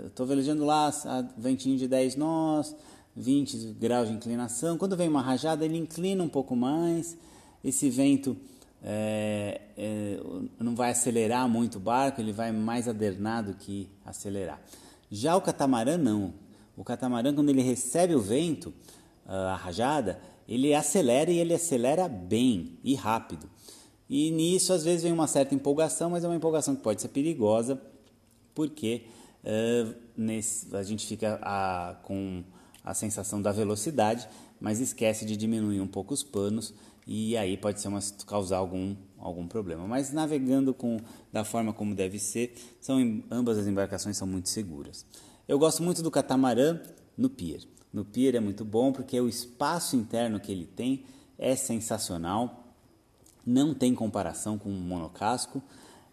estou 0.05 0.25
uh, 0.25 0.29
velejando 0.29 0.63
lá 0.63 0.89
a 1.05 1.21
ventinho 1.35 1.77
de 1.77 1.87
10 1.87 2.15
nós, 2.17 2.75
20 3.15 3.73
graus 3.79 4.09
de 4.09 4.13
inclinação. 4.13 4.77
Quando 4.77 4.95
vem 4.95 5.09
uma 5.09 5.21
rajada, 5.21 5.65
ele 5.65 5.77
inclina 5.77 6.23
um 6.23 6.29
pouco 6.29 6.55
mais. 6.55 7.17
Esse 7.63 7.89
vento 7.89 8.35
é, 8.83 9.61
é, 9.77 10.19
não 10.59 10.75
vai 10.75 10.91
acelerar 10.91 11.47
muito 11.47 11.77
o 11.77 11.79
barco, 11.79 12.19
ele 12.19 12.33
vai 12.33 12.51
mais 12.51 12.87
adernar 12.87 13.43
do 13.43 13.53
que 13.53 13.89
acelerar. 14.05 14.61
Já 15.09 15.35
o 15.35 15.41
catamarã 15.41 15.97
não. 15.97 16.33
O 16.75 16.83
catamarã, 16.83 17.33
quando 17.33 17.49
ele 17.49 17.61
recebe 17.61 18.13
o 18.15 18.19
vento, 18.19 18.73
a 19.25 19.55
rajada, 19.55 20.19
ele 20.47 20.73
acelera 20.73 21.31
e 21.31 21.37
ele 21.37 21.53
acelera 21.53 22.07
bem 22.07 22.77
e 22.83 22.95
rápido. 22.95 23.49
E 24.09 24.31
nisso, 24.31 24.73
às 24.73 24.83
vezes, 24.83 25.03
vem 25.03 25.11
uma 25.11 25.27
certa 25.27 25.55
empolgação, 25.55 26.09
mas 26.09 26.23
é 26.23 26.27
uma 26.27 26.35
empolgação 26.35 26.75
que 26.75 26.81
pode 26.81 27.01
ser 27.01 27.07
perigosa, 27.07 27.81
porque 28.53 29.03
uh, 29.43 29.95
nesse, 30.15 30.75
a 30.75 30.83
gente 30.83 31.07
fica 31.07 31.39
a, 31.41 31.95
com 32.03 32.43
a 32.83 32.93
sensação 32.93 33.41
da 33.41 33.51
velocidade, 33.51 34.27
mas 34.59 34.79
esquece 34.79 35.25
de 35.25 35.37
diminuir 35.37 35.79
um 35.79 35.87
pouco 35.87 36.13
os 36.13 36.21
panos 36.21 36.73
e 37.05 37.35
aí 37.37 37.57
pode 37.57 37.81
ser 37.81 37.87
uma, 37.87 37.99
causar 38.25 38.57
algum, 38.57 38.95
algum 39.17 39.47
problema. 39.47 39.87
Mas 39.87 40.11
navegando 40.11 40.73
com 40.73 40.99
da 41.31 41.43
forma 41.43 41.73
como 41.73 41.93
deve 41.93 42.19
ser, 42.19 42.55
são 42.79 42.97
ambas 43.29 43.57
as 43.57 43.67
embarcações 43.67 44.17
são 44.17 44.27
muito 44.27 44.49
seguras. 44.49 45.05
Eu 45.47 45.59
gosto 45.59 45.83
muito 45.83 46.01
do 46.01 46.09
catamarã 46.09 46.79
no 47.17 47.29
pier. 47.29 47.61
No 47.91 48.05
pier 48.05 48.35
é 48.35 48.39
muito 48.39 48.63
bom 48.63 48.91
porque 48.91 49.19
o 49.19 49.27
espaço 49.27 49.95
interno 49.95 50.39
que 50.39 50.51
ele 50.51 50.65
tem 50.65 51.03
é 51.37 51.55
sensacional 51.55 52.63
não 53.45 53.73
tem 53.73 53.93
comparação 53.93 54.57
com 54.57 54.69
um 54.69 54.79
monocasco, 54.79 55.61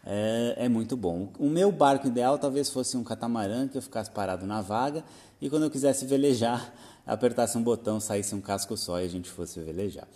é, 0.04 0.54
é, 0.56 0.68
muito 0.68 0.96
bom. 0.96 1.32
O 1.38 1.48
meu 1.48 1.70
barco 1.70 2.06
ideal 2.06 2.38
talvez 2.38 2.70
fosse 2.70 2.96
um 2.96 3.04
catamarã 3.04 3.68
que 3.68 3.76
eu 3.76 3.82
ficasse 3.82 4.10
parado 4.10 4.46
na 4.46 4.60
vaga 4.60 5.04
e 5.40 5.48
quando 5.48 5.64
eu 5.64 5.70
quisesse 5.70 6.06
velejar, 6.06 6.72
apertasse 7.06 7.56
um 7.56 7.62
botão, 7.62 8.00
saísse 8.00 8.34
um 8.34 8.40
casco 8.40 8.76
só 8.76 9.00
e 9.00 9.04
a 9.04 9.08
gente 9.08 9.28
fosse 9.30 9.60
velejar. 9.60 10.08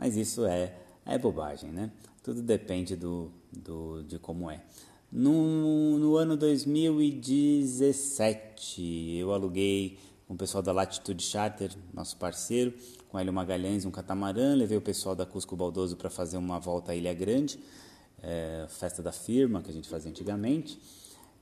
Mas 0.00 0.16
isso 0.16 0.44
é, 0.46 0.72
é 1.04 1.18
bobagem, 1.18 1.70
né? 1.70 1.90
Tudo 2.22 2.40
depende 2.40 2.96
do, 2.96 3.30
do, 3.52 4.02
de 4.02 4.18
como 4.18 4.50
é. 4.50 4.62
No, 5.12 5.98
no 5.98 6.16
ano 6.16 6.38
2017, 6.38 9.18
eu 9.18 9.34
aluguei 9.34 9.98
com 10.26 10.32
o 10.32 10.38
pessoal 10.38 10.62
da 10.62 10.72
Latitude 10.72 11.22
Charter, 11.22 11.70
nosso 11.92 12.16
parceiro, 12.16 12.72
com 13.10 13.18
Hélio 13.18 13.30
Magalhães, 13.30 13.84
um 13.84 13.90
catamarã. 13.90 14.54
Levei 14.54 14.78
o 14.78 14.80
pessoal 14.80 15.14
da 15.14 15.26
Cusco 15.26 15.54
Baldoso 15.54 15.98
para 15.98 16.08
fazer 16.08 16.38
uma 16.38 16.58
volta 16.58 16.92
à 16.92 16.96
Ilha 16.96 17.12
Grande, 17.12 17.60
é, 18.22 18.64
festa 18.70 19.02
da 19.02 19.12
firma 19.12 19.60
que 19.60 19.68
a 19.68 19.74
gente 19.74 19.86
fazia 19.86 20.10
antigamente. 20.10 20.80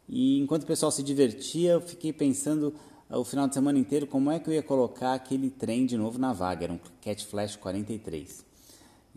E 0.08 0.40
enquanto 0.40 0.64
o 0.64 0.66
pessoal 0.66 0.90
se 0.90 1.04
divertia, 1.04 1.74
eu 1.74 1.80
fiquei 1.80 2.12
pensando 2.12 2.74
o 3.08 3.22
final 3.22 3.46
de 3.46 3.54
semana 3.54 3.78
inteiro 3.78 4.04
como 4.04 4.32
é 4.32 4.40
que 4.40 4.50
eu 4.50 4.54
ia 4.54 4.64
colocar 4.64 5.14
aquele 5.14 5.48
trem 5.48 5.86
de 5.86 5.96
novo 5.96 6.18
na 6.18 6.32
vaga. 6.32 6.64
Era 6.64 6.72
um 6.72 6.80
Cat 7.00 7.24
Flash 7.24 7.54
43. 7.54 8.47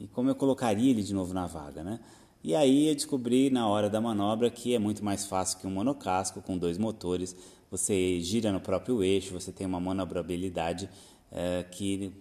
E 0.01 0.07
como 0.07 0.29
eu 0.29 0.35
colocaria 0.35 0.89
ele 0.89 1.03
de 1.03 1.13
novo 1.13 1.31
na 1.31 1.45
vaga, 1.45 1.83
né? 1.83 1.99
E 2.43 2.55
aí 2.55 2.87
eu 2.87 2.95
descobri 2.95 3.51
na 3.51 3.67
hora 3.67 3.87
da 3.87 4.01
manobra 4.01 4.49
que 4.49 4.73
é 4.73 4.79
muito 4.79 5.05
mais 5.05 5.27
fácil 5.27 5.59
que 5.59 5.67
um 5.67 5.71
monocasco 5.71 6.41
com 6.41 6.57
dois 6.57 6.77
motores 6.77 7.35
você 7.69 8.19
gira 8.19 8.51
no 8.51 8.59
próprio 8.59 9.03
eixo, 9.03 9.31
você 9.31 9.51
tem 9.51 9.67
uma 9.67 9.79
manobrabilidade 9.79 10.89
é, 11.31 11.63
que 11.63 12.11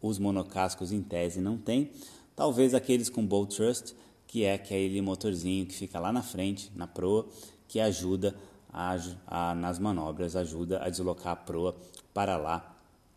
os 0.00 0.18
monocascos 0.18 0.92
em 0.92 1.02
tese 1.02 1.40
não 1.40 1.58
têm. 1.58 1.90
Talvez 2.36 2.72
aqueles 2.72 3.10
com 3.10 3.26
bolt 3.26 3.54
thrust, 3.54 3.94
que 4.26 4.44
é 4.44 4.54
aquele 4.54 5.02
motorzinho 5.02 5.66
que 5.66 5.74
fica 5.74 5.98
lá 5.98 6.12
na 6.12 6.22
frente, 6.22 6.70
na 6.74 6.86
proa, 6.86 7.28
que 7.66 7.80
ajuda 7.80 8.34
a, 8.72 8.96
a, 9.26 9.54
nas 9.56 9.78
manobras, 9.78 10.36
ajuda 10.36 10.82
a 10.82 10.88
deslocar 10.88 11.32
a 11.32 11.36
proa 11.36 11.76
para 12.14 12.36
lá 12.36 12.76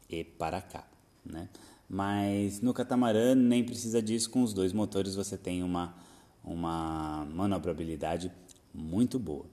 e 0.10 0.24
para 0.24 0.60
cá. 0.60 0.86
Né? 1.24 1.48
Mas 1.94 2.62
no 2.62 2.74
catamarã 2.74 3.36
nem 3.36 3.66
precisa 3.66 4.02
disso, 4.02 4.30
com 4.30 4.44
os 4.44 4.54
dois 4.54 4.72
motores 4.72 5.14
você 5.14 5.38
tem 5.38 5.62
uma, 5.62 5.94
uma 6.42 7.28
manobrabilidade 7.34 8.32
muito 8.74 9.20
boa. 9.20 9.46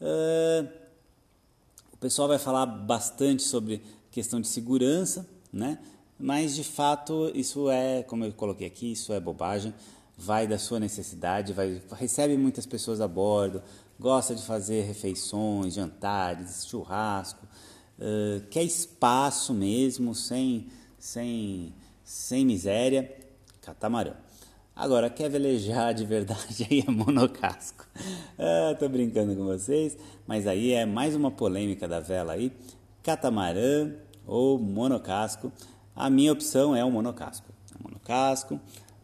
Uh, 0.00 0.68
o 1.92 1.96
pessoal 1.96 2.26
vai 2.26 2.40
falar 2.40 2.66
bastante 2.66 3.44
sobre 3.44 3.84
questão 4.10 4.40
de 4.40 4.48
segurança, 4.48 5.24
né? 5.52 5.78
Mas 6.18 6.56
de 6.56 6.64
fato 6.64 7.30
isso 7.36 7.70
é, 7.70 8.02
como 8.02 8.24
eu 8.24 8.32
coloquei 8.32 8.66
aqui, 8.66 8.90
isso 8.90 9.12
é 9.12 9.20
bobagem. 9.20 9.72
Vai 10.18 10.48
da 10.48 10.58
sua 10.58 10.80
necessidade, 10.80 11.52
vai, 11.52 11.80
recebe 11.92 12.36
muitas 12.36 12.66
pessoas 12.66 13.00
a 13.00 13.06
bordo, 13.06 13.62
gosta 13.96 14.34
de 14.34 14.42
fazer 14.42 14.82
refeições, 14.82 15.74
jantares, 15.74 16.66
churrasco, 16.66 17.46
uh, 17.96 18.44
quer 18.50 18.64
espaço 18.64 19.54
mesmo, 19.54 20.16
sem, 20.16 20.66
sem, 21.00 21.72
sem 22.04 22.44
miséria, 22.44 23.10
catamarã. 23.62 24.12
Agora, 24.76 25.10
quer 25.10 25.28
velejar 25.28 25.92
de 25.92 26.04
verdade, 26.04 26.66
aí 26.70 26.84
é 26.86 26.90
monocasco. 26.90 27.86
Ah, 28.38 28.74
tô 28.78 28.88
brincando 28.88 29.34
com 29.34 29.44
vocês, 29.44 29.96
mas 30.26 30.46
aí 30.46 30.72
é 30.72 30.86
mais 30.86 31.16
uma 31.16 31.30
polêmica 31.30 31.88
da 31.88 31.98
vela 31.98 32.34
aí. 32.34 32.52
Catamarã 33.02 33.92
ou 34.26 34.58
monocasco. 34.58 35.50
A 35.96 36.08
minha 36.08 36.32
opção 36.32 36.76
é 36.76 36.84
o 36.84 36.90
monocasco. 36.90 37.48
É 37.74 37.82
monocasco, 37.82 38.60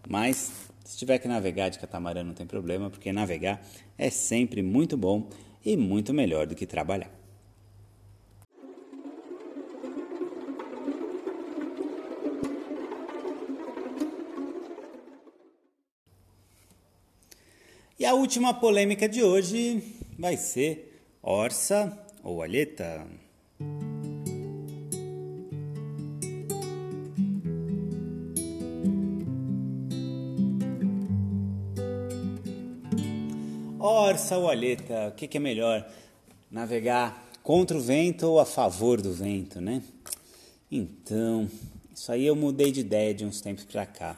mas 0.08 0.52
se 0.84 0.96
tiver 0.96 1.18
que 1.18 1.26
navegar 1.26 1.68
de 1.68 1.78
catamarã 1.78 2.22
não 2.22 2.32
tem 2.32 2.46
problema, 2.46 2.88
porque 2.88 3.12
navegar 3.12 3.60
é 3.98 4.08
sempre 4.08 4.62
muito 4.62 4.96
bom 4.96 5.28
e 5.64 5.76
muito 5.76 6.14
melhor 6.14 6.46
do 6.46 6.54
que 6.54 6.64
trabalhar. 6.64 7.15
E 18.06 18.08
a 18.08 18.14
última 18.14 18.54
polêmica 18.54 19.08
de 19.08 19.20
hoje 19.20 19.82
vai 20.16 20.36
ser 20.36 21.02
orça 21.20 21.92
ou 22.22 22.40
alheta. 22.40 23.04
Orça 33.76 34.38
ou 34.38 34.48
alheta, 34.48 35.08
o 35.08 35.12
que, 35.16 35.26
que 35.26 35.38
é 35.38 35.40
melhor? 35.40 35.84
Navegar 36.48 37.28
contra 37.42 37.76
o 37.76 37.80
vento 37.80 38.28
ou 38.28 38.38
a 38.38 38.46
favor 38.46 39.02
do 39.02 39.12
vento, 39.12 39.60
né? 39.60 39.82
Então, 40.70 41.50
isso 41.92 42.12
aí 42.12 42.24
eu 42.24 42.36
mudei 42.36 42.70
de 42.70 42.82
ideia 42.82 43.12
de 43.12 43.24
uns 43.24 43.40
tempos 43.40 43.64
para 43.64 43.84
cá. 43.84 44.16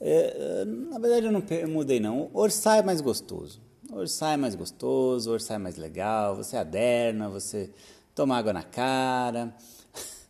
É, 0.00 0.64
na 0.64 0.98
verdade, 0.98 1.26
eu 1.26 1.32
não 1.32 1.42
mudei, 1.72 2.00
não. 2.00 2.30
Orçar 2.32 2.78
é 2.78 2.82
mais 2.82 3.00
gostoso. 3.00 3.60
Orçar 3.92 4.34
é 4.34 4.36
mais 4.36 4.54
gostoso, 4.54 5.30
orçar 5.30 5.56
é 5.56 5.58
mais 5.58 5.76
legal. 5.76 6.36
Você 6.36 6.56
aderna, 6.56 7.28
você 7.28 7.70
toma 8.14 8.36
água 8.36 8.52
na 8.52 8.62
cara. 8.62 9.54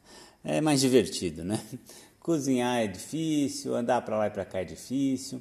É 0.47 0.61
mais 0.61 0.79
divertido, 0.79 1.43
né? 1.43 1.59
Cozinhar 2.21 2.83
é 2.83 2.87
difícil, 2.87 3.75
andar 3.75 4.03
para 4.03 4.19
lá 4.19 4.27
e 4.27 4.31
para 4.31 4.45
cá 4.45 4.61
é 4.61 4.65
difícil. 4.65 5.41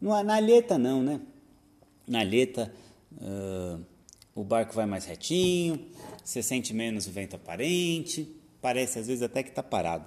Na 0.00 0.36
alheta, 0.36 0.78
não, 0.78 1.02
né? 1.02 1.20
Na 2.08 2.20
alheta, 2.20 2.72
uh, 3.12 3.84
o 4.34 4.42
barco 4.42 4.72
vai 4.72 4.86
mais 4.86 5.04
retinho, 5.04 5.86
você 6.24 6.42
sente 6.42 6.72
menos 6.72 7.06
o 7.06 7.10
vento 7.10 7.36
aparente, 7.36 8.34
parece 8.60 8.98
às 8.98 9.06
vezes 9.06 9.22
até 9.22 9.42
que 9.42 9.50
está 9.50 9.62
parado. 9.62 10.06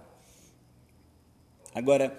Agora, 1.74 2.18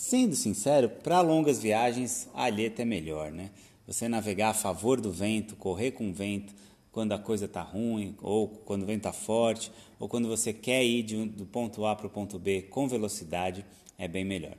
Sendo 0.00 0.36
sincero, 0.36 0.88
para 0.88 1.20
longas 1.20 1.58
viagens 1.58 2.28
a 2.32 2.44
alheta 2.44 2.82
é 2.82 2.84
melhor, 2.84 3.32
né? 3.32 3.50
Você 3.84 4.08
navegar 4.08 4.50
a 4.50 4.54
favor 4.54 5.00
do 5.00 5.10
vento, 5.10 5.56
correr 5.56 5.90
com 5.90 6.08
o 6.08 6.12
vento 6.12 6.54
quando 6.92 7.10
a 7.10 7.18
coisa 7.18 7.46
está 7.46 7.62
ruim, 7.62 8.14
ou 8.22 8.46
quando 8.46 8.84
o 8.84 8.86
vento 8.86 8.98
está 8.98 9.12
forte, 9.12 9.72
ou 9.98 10.08
quando 10.08 10.28
você 10.28 10.52
quer 10.52 10.84
ir 10.84 11.02
de, 11.02 11.26
do 11.26 11.44
ponto 11.44 11.84
A 11.84 11.96
para 11.96 12.06
o 12.06 12.10
ponto 12.10 12.38
B 12.38 12.62
com 12.62 12.86
velocidade, 12.86 13.66
é 13.98 14.06
bem 14.06 14.24
melhor. 14.24 14.56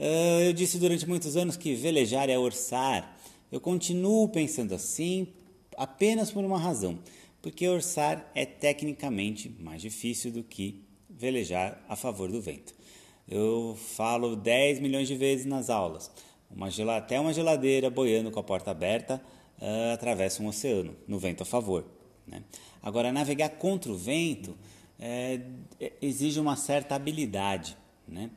Uh, 0.00 0.40
eu 0.42 0.52
disse 0.52 0.78
durante 0.78 1.08
muitos 1.08 1.36
anos 1.36 1.56
que 1.56 1.72
velejar 1.76 2.28
é 2.28 2.36
orçar. 2.36 3.16
Eu 3.52 3.60
continuo 3.60 4.28
pensando 4.30 4.74
assim 4.74 5.28
apenas 5.76 6.32
por 6.32 6.44
uma 6.44 6.58
razão, 6.58 6.98
porque 7.40 7.68
orçar 7.68 8.28
é 8.34 8.44
tecnicamente 8.44 9.48
mais 9.60 9.80
difícil 9.80 10.32
do 10.32 10.42
que 10.42 10.82
velejar 11.08 11.80
a 11.88 11.94
favor 11.94 12.32
do 12.32 12.40
vento. 12.40 12.74
Eu 13.28 13.76
falo 13.96 14.36
10 14.36 14.80
milhões 14.80 15.08
de 15.08 15.16
vezes 15.16 15.46
nas 15.46 15.68
aulas. 15.68 16.10
Uma 16.50 16.68
até 16.96 17.18
uma 17.18 17.32
geladeira 17.32 17.90
boiando 17.90 18.30
com 18.30 18.38
a 18.38 18.42
porta 18.42 18.70
aberta 18.70 19.20
uh, 19.60 19.92
atravessa 19.92 20.42
um 20.42 20.46
oceano, 20.46 20.96
no 21.08 21.18
vento 21.18 21.42
a 21.42 21.46
favor. 21.46 21.84
Né? 22.26 22.42
Agora, 22.82 23.12
navegar 23.12 23.50
contra 23.50 23.90
o 23.90 23.96
vento 23.96 24.56
é, 24.98 25.40
exige 26.00 26.38
uma 26.38 26.56
certa 26.56 26.94
habilidade. 26.94 27.76
Né? 28.06 28.30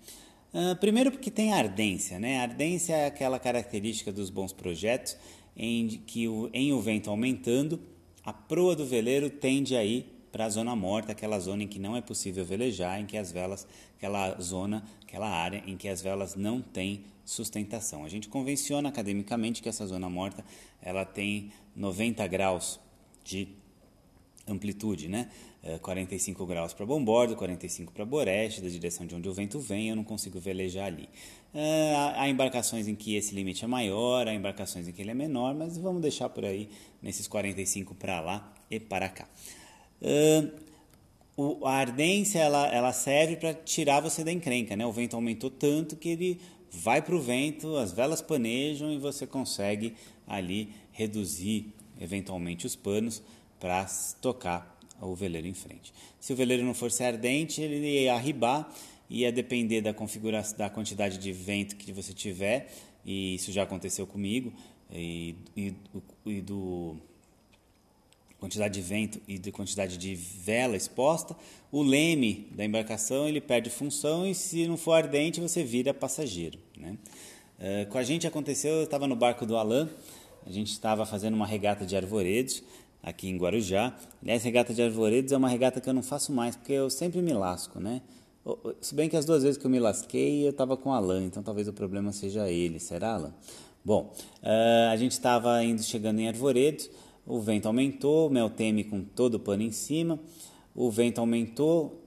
Uh, 0.53 0.75
primeiro 0.77 1.11
porque 1.11 1.29
tem 1.29 1.53
ardência. 1.53 2.19
Né? 2.19 2.39
A 2.39 2.43
ardência 2.43 2.95
é 2.95 3.05
aquela 3.05 3.39
característica 3.39 4.11
dos 4.11 4.29
bons 4.29 4.51
projetos 4.51 5.15
em 5.55 5.87
que 5.87 6.27
o, 6.27 6.49
em 6.53 6.73
o 6.73 6.81
vento 6.81 7.09
aumentando, 7.09 7.79
a 8.23 8.33
proa 8.33 8.75
do 8.75 8.85
veleiro 8.85 9.29
tende 9.29 9.75
a 9.75 9.83
ir 9.83 10.19
para 10.31 10.45
a 10.45 10.49
zona 10.49 10.75
morta, 10.75 11.11
aquela 11.11 11.39
zona 11.39 11.63
em 11.63 11.67
que 11.67 11.79
não 11.79 11.95
é 11.95 12.01
possível 12.01 12.45
velejar, 12.45 12.99
em 12.99 13.05
que 13.05 13.17
as 13.17 13.31
velas, 13.31 13.67
aquela 13.99 14.39
zona, 14.39 14.81
aquela 15.03 15.29
área 15.29 15.61
em 15.67 15.75
que 15.75 15.89
as 15.89 16.01
velas 16.01 16.33
não 16.33 16.61
têm 16.61 17.03
sustentação. 17.25 18.05
A 18.05 18.09
gente 18.09 18.29
convenciona 18.29 18.87
academicamente 18.87 19.61
que 19.61 19.67
essa 19.67 19.85
zona 19.85 20.09
morta 20.09 20.43
ela 20.81 21.03
tem 21.03 21.51
90 21.75 22.25
graus 22.27 22.79
de 23.25 23.49
amplitude, 24.47 25.09
né? 25.09 25.29
45 25.81 26.41
é, 26.41 26.45
graus 26.47 26.73
para 26.73 26.85
bombordo, 26.85 27.35
45 27.35 27.91
para 27.91 28.05
boreste, 28.05 28.61
da 28.61 28.69
direção 28.69 29.05
de 29.05 29.13
onde 29.13 29.27
o 29.27 29.33
vento 29.33 29.59
vem, 29.59 29.89
eu 29.89 29.95
não 29.95 30.05
consigo 30.05 30.39
velejar 30.39 30.85
ali. 30.85 31.09
É, 31.53 31.93
há 32.15 32.29
embarcações 32.29 32.87
em 32.87 32.95
que 32.95 33.15
esse 33.15 33.35
limite 33.35 33.65
é 33.65 33.67
maior, 33.67 34.27
há 34.29 34.33
embarcações 34.33 34.87
em 34.87 34.93
que 34.93 35.01
ele 35.01 35.11
é 35.11 35.13
menor, 35.13 35.53
mas 35.53 35.77
vamos 35.77 36.01
deixar 36.01 36.29
por 36.29 36.45
aí 36.45 36.69
nesses 37.01 37.27
45 37.27 37.93
para 37.93 38.21
lá 38.21 38.53
e 38.71 38.79
para 38.79 39.09
cá. 39.09 39.27
O, 41.41 41.65
a 41.65 41.71
ardência 41.71 42.39
ela, 42.39 42.67
ela 42.67 42.91
serve 42.91 43.37
para 43.37 43.53
tirar 43.53 44.01
você 44.01 44.25
da 44.25 44.31
encrenca, 44.31 44.75
né? 44.75 44.85
O 44.85 44.91
vento 44.91 45.15
aumentou 45.15 45.49
tanto 45.49 45.95
que 45.95 46.09
ele 46.09 46.37
vai 46.69 47.01
para 47.01 47.15
o 47.15 47.21
vento, 47.21 47.77
as 47.77 47.93
velas 47.93 48.21
panejam 48.21 48.91
e 48.91 48.97
você 48.97 49.25
consegue 49.25 49.95
ali 50.27 50.73
reduzir 50.91 51.73
eventualmente 51.97 52.65
os 52.65 52.75
panos 52.75 53.23
para 53.57 53.85
tocar 54.19 54.77
o 54.99 55.15
veleiro 55.15 55.47
em 55.47 55.53
frente. 55.53 55.93
Se 56.19 56.33
o 56.33 56.35
veleiro 56.35 56.65
não 56.65 56.73
fosse 56.73 57.05
ardente, 57.05 57.61
ele 57.61 58.03
ia 58.03 58.15
arribar, 58.15 58.69
ia 59.09 59.31
depender 59.31 59.79
da 59.79 59.93
configuração, 59.93 60.57
da 60.57 60.69
quantidade 60.69 61.17
de 61.17 61.31
vento 61.31 61.77
que 61.77 61.93
você 61.93 62.13
tiver, 62.13 62.69
e 63.05 63.35
isso 63.35 63.49
já 63.53 63.63
aconteceu 63.63 64.05
comigo, 64.05 64.51
e, 64.91 65.37
e, 65.55 65.73
e 66.25 66.41
do 66.41 66.97
quantidade 68.39 68.73
de 68.73 68.81
vento 68.81 69.19
e 69.27 69.37
de 69.37 69.51
quantidade 69.51 69.97
de 69.97 70.15
vela 70.15 70.75
exposta, 70.75 71.35
o 71.71 71.83
leme 71.83 72.47
da 72.51 72.63
embarcação 72.63 73.27
ele 73.27 73.41
perde 73.41 73.69
função 73.69 74.25
e 74.25 74.33
se 74.33 74.67
não 74.67 74.77
for 74.77 74.93
ardente 74.93 75.41
você 75.41 75.63
vira 75.63 75.93
passageiro. 75.93 76.57
Né? 76.77 76.97
Uh, 77.59 77.89
com 77.89 77.97
a 77.97 78.03
gente 78.03 78.25
aconteceu, 78.25 78.75
eu 78.75 78.83
estava 78.83 79.07
no 79.07 79.15
barco 79.15 79.45
do 79.45 79.57
Alain, 79.57 79.89
a 80.45 80.51
gente 80.51 80.71
estava 80.71 81.05
fazendo 81.05 81.33
uma 81.33 81.45
regata 81.45 81.85
de 81.85 81.95
arvoredos 81.95 82.63
aqui 83.03 83.27
em 83.27 83.37
Guarujá. 83.37 83.95
Aliás, 84.21 84.43
regata 84.43 84.73
de 84.73 84.81
arvoredos 84.81 85.31
é 85.31 85.37
uma 85.37 85.49
regata 85.49 85.81
que 85.81 85.89
eu 85.89 85.93
não 85.93 86.03
faço 86.03 86.31
mais 86.31 86.55
porque 86.55 86.73
eu 86.73 86.89
sempre 86.89 87.21
me 87.21 87.33
lasco, 87.33 87.79
né? 87.79 88.01
Se 88.81 88.95
bem 88.95 89.09
que 89.09 89.17
as 89.17 89.25
duas 89.25 89.43
vezes 89.43 89.57
que 89.57 89.65
eu 89.65 89.69
me 89.69 89.79
lasquei 89.79 90.45
eu 90.45 90.51
estava 90.51 90.75
com 90.75 90.89
o 90.89 90.93
Alain, 90.93 91.25
então 91.25 91.43
talvez 91.43 91.67
o 91.67 91.73
problema 91.73 92.11
seja 92.11 92.49
ele, 92.49 92.79
será 92.79 93.15
Alain? 93.15 93.33
Bom, 93.83 94.13
uh, 94.41 94.91
a 94.91 94.95
gente 94.95 95.11
estava 95.11 95.63
indo 95.63 95.83
chegando 95.83 96.19
em 96.19 96.27
arvoredos, 96.27 96.89
o 97.25 97.39
vento 97.39 97.67
aumentou, 97.67 98.27
o 98.27 98.29
mel 98.29 98.49
teme 98.49 98.83
com 98.83 99.01
todo 99.03 99.35
o 99.35 99.39
pano 99.39 99.63
em 99.63 99.71
cima, 99.71 100.19
o 100.75 100.89
vento 100.89 101.19
aumentou, 101.19 102.03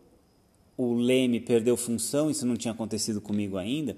o 0.77 0.94
leme 0.94 1.40
perdeu 1.40 1.77
função, 1.77 2.31
isso 2.31 2.46
não 2.46 2.57
tinha 2.57 2.72
acontecido 2.72 3.20
comigo 3.20 3.57
ainda, 3.57 3.96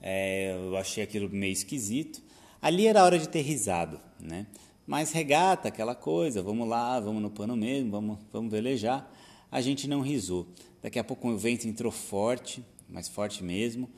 é, 0.00 0.54
eu 0.56 0.76
achei 0.76 1.02
aquilo 1.02 1.28
meio 1.28 1.52
esquisito. 1.52 2.22
Ali 2.60 2.86
era 2.86 3.04
hora 3.04 3.18
de 3.18 3.28
ter 3.28 3.42
risado, 3.42 4.00
né? 4.20 4.46
Mas 4.86 5.12
regata, 5.12 5.68
aquela 5.68 5.94
coisa, 5.94 6.42
vamos 6.42 6.68
lá, 6.68 6.98
vamos 7.00 7.20
no 7.20 7.30
pano 7.30 7.56
mesmo, 7.56 7.90
vamos, 7.90 8.18
vamos 8.32 8.50
velejar. 8.50 9.10
A 9.50 9.60
gente 9.60 9.88
não 9.88 10.00
risou. 10.00 10.46
Daqui 10.80 10.98
a 10.98 11.04
pouco 11.04 11.28
o 11.28 11.36
vento 11.36 11.66
entrou 11.66 11.90
forte, 11.90 12.64
mais 12.88 13.08
forte 13.08 13.42
mesmo, 13.42 13.90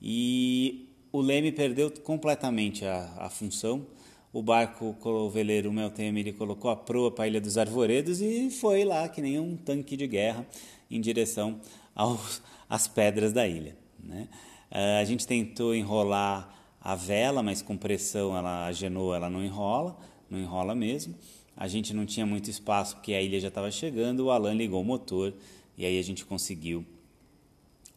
e 0.00 0.88
o 1.12 1.20
leme 1.20 1.52
perdeu 1.52 1.90
completamente 1.90 2.84
a, 2.84 3.12
a 3.18 3.30
função 3.30 3.86
o 4.32 4.42
barco, 4.42 4.96
o 5.04 5.30
veleiro 5.30 5.68
o 5.68 5.72
Meltem 5.72 6.16
ele 6.18 6.32
colocou 6.32 6.70
a 6.70 6.76
proa 6.76 7.10
para 7.10 7.24
a 7.24 7.28
Ilha 7.28 7.40
dos 7.40 7.58
Arvoredos 7.58 8.22
e 8.22 8.50
foi 8.50 8.82
lá 8.82 9.08
que 9.08 9.20
nem 9.20 9.38
um 9.38 9.56
tanque 9.56 9.96
de 9.96 10.06
guerra 10.06 10.46
em 10.90 11.00
direção 11.00 11.60
aos, 11.94 12.40
às 12.68 12.88
pedras 12.88 13.32
da 13.32 13.46
ilha. 13.46 13.76
Né? 14.02 14.28
Uh, 14.70 15.00
a 15.00 15.04
gente 15.04 15.26
tentou 15.26 15.74
enrolar 15.74 16.48
a 16.80 16.94
vela, 16.96 17.42
mas 17.42 17.60
com 17.60 17.76
pressão 17.76 18.36
ela, 18.36 18.66
a 18.66 18.72
genoa 18.72 19.16
ela 19.16 19.28
não 19.28 19.44
enrola, 19.44 19.98
não 20.30 20.38
enrola 20.38 20.74
mesmo. 20.74 21.14
A 21.54 21.68
gente 21.68 21.92
não 21.92 22.06
tinha 22.06 22.24
muito 22.24 22.48
espaço 22.48 22.96
porque 22.96 23.12
a 23.12 23.20
ilha 23.20 23.38
já 23.38 23.48
estava 23.48 23.70
chegando, 23.70 24.20
o 24.20 24.30
Alan 24.30 24.54
ligou 24.54 24.80
o 24.80 24.84
motor 24.84 25.34
e 25.76 25.84
aí 25.84 25.98
a 25.98 26.02
gente 26.02 26.24
conseguiu 26.24 26.86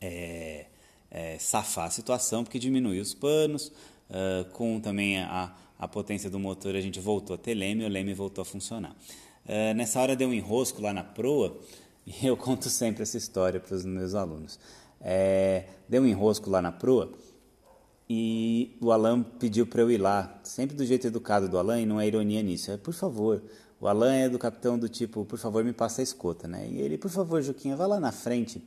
é, 0.02 0.66
é, 1.10 1.38
safar 1.40 1.86
a 1.86 1.90
situação 1.90 2.44
porque 2.44 2.60
diminuiu 2.60 3.02
os 3.02 3.14
panos, 3.14 3.72
uh, 4.10 4.46
com 4.52 4.82
também 4.82 5.18
a, 5.20 5.56
a 5.78 5.88
potência 5.88 6.30
do 6.30 6.40
motor 6.40 6.76
a 6.76 6.82
gente 6.82 7.00
voltou 7.00 7.36
a 7.36 7.38
ter 7.38 7.54
leme 7.54 7.86
o 7.86 7.90
leme 7.90 8.14
voltou 8.14 8.42
a 8.42 8.46
funcionar. 8.46 8.96
Uh, 9.46 9.74
nessa 9.76 10.00
hora 10.00 10.16
deu 10.16 10.30
um 10.30 10.34
enrosco 10.34 10.82
lá 10.82 10.94
na 10.94 11.04
proa 11.04 11.58
e 12.06 12.26
eu 12.26 12.36
conto 12.36 12.70
sempre 12.70 13.04
essa 13.04 13.18
história 13.18 13.60
para 13.60 13.76
os 13.76 13.86
meus 13.86 14.14
alunos. 14.16 14.60
É, 15.02 15.66
deu 15.88 16.02
um 16.02 16.08
enrosco 16.08 16.50
lá 16.50 16.62
na 16.62 16.72
proa 16.72 17.12
e 18.10 18.78
o 18.80 18.92
Alan 18.92 19.24
pediu 19.24 19.66
para 19.66 19.82
eu 19.82 19.90
ir 19.90 19.98
lá, 19.98 20.40
sempre 20.44 20.76
do 20.76 20.86
jeito 20.86 21.08
educado 21.08 21.50
do 21.50 21.58
Alan, 21.58 21.82
e 21.82 21.86
não 21.86 22.00
é 22.00 22.08
ironia 22.08 22.42
nisso. 22.44 22.72
É, 22.72 22.78
por 22.78 22.94
favor, 22.94 23.42
o 23.80 23.88
Alan 23.88 24.14
é 24.14 24.30
do 24.30 24.38
capitão 24.38 24.78
do 24.78 24.88
tipo, 24.88 25.26
por 25.26 25.40
favor, 25.40 25.64
me 25.64 25.74
passa 25.74 26.02
a 26.02 26.04
escota, 26.04 26.48
né? 26.48 26.68
E 26.70 26.82
ele, 26.82 26.98
por 26.98 27.10
favor, 27.10 27.42
Juquinha, 27.42 27.76
vai 27.76 27.88
lá 27.88 28.00
na 28.00 28.12
frente 28.12 28.64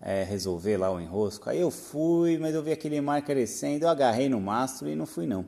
é, 0.00 0.22
resolver 0.22 0.76
lá 0.76 0.90
o 0.92 1.00
enrosco. 1.00 1.50
Aí 1.50 1.60
eu 1.60 1.70
fui, 1.70 2.38
mas 2.38 2.54
eu 2.54 2.62
vi 2.62 2.70
aquele 2.70 3.00
mar 3.00 3.22
crescendo, 3.22 3.84
eu 3.84 3.88
agarrei 3.88 4.28
no 4.28 4.40
mastro 4.40 4.88
e 4.88 4.94
não 4.94 5.06
fui 5.06 5.26
não. 5.26 5.44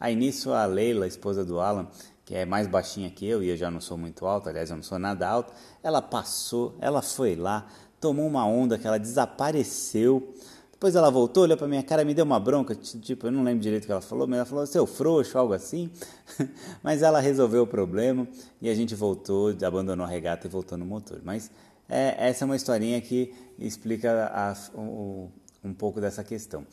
Aí 0.00 0.16
nisso 0.16 0.52
a 0.52 0.64
Leila, 0.64 1.06
esposa 1.06 1.44
do 1.44 1.60
Alan, 1.60 1.86
que 2.24 2.34
é 2.34 2.46
mais 2.46 2.66
baixinha 2.66 3.10
que 3.10 3.26
eu, 3.26 3.42
e 3.42 3.50
eu 3.50 3.56
já 3.56 3.70
não 3.70 3.80
sou 3.80 3.98
muito 3.98 4.24
alto, 4.24 4.48
aliás, 4.48 4.70
eu 4.70 4.76
não 4.76 4.82
sou 4.82 4.98
nada 4.98 5.28
alto, 5.28 5.52
ela 5.82 6.00
passou, 6.00 6.74
ela 6.80 7.02
foi 7.02 7.36
lá, 7.36 7.66
tomou 8.00 8.26
uma 8.26 8.46
onda 8.46 8.78
que 8.78 8.86
ela 8.86 8.98
desapareceu, 8.98 10.32
depois 10.80 10.94
ela 10.94 11.10
voltou, 11.10 11.42
olhou 11.42 11.58
para 11.58 11.68
minha 11.68 11.82
cara, 11.82 12.06
me 12.06 12.14
deu 12.14 12.24
uma 12.24 12.40
bronca, 12.40 12.74
tipo, 12.74 13.26
eu 13.26 13.30
não 13.30 13.42
lembro 13.42 13.60
direito 13.60 13.82
o 13.82 13.86
que 13.86 13.92
ela 13.92 14.00
falou, 14.00 14.26
mas 14.26 14.38
ela 14.38 14.46
falou, 14.46 14.66
seu 14.66 14.86
frouxo, 14.86 15.36
algo 15.36 15.52
assim. 15.52 15.90
mas 16.82 17.02
ela 17.02 17.20
resolveu 17.20 17.64
o 17.64 17.66
problema 17.66 18.26
e 18.62 18.70
a 18.70 18.74
gente 18.74 18.94
voltou, 18.94 19.54
abandonou 19.62 20.06
a 20.06 20.08
regata 20.08 20.46
e 20.46 20.50
voltou 20.50 20.78
no 20.78 20.86
motor. 20.86 21.20
Mas 21.22 21.50
é, 21.86 22.14
essa 22.30 22.44
é 22.44 22.46
uma 22.46 22.56
historinha 22.56 22.98
que 22.98 23.34
explica 23.58 24.30
a, 24.32 24.56
o, 24.74 25.28
um 25.62 25.74
pouco 25.74 26.00
dessa 26.00 26.24
questão. 26.24 26.64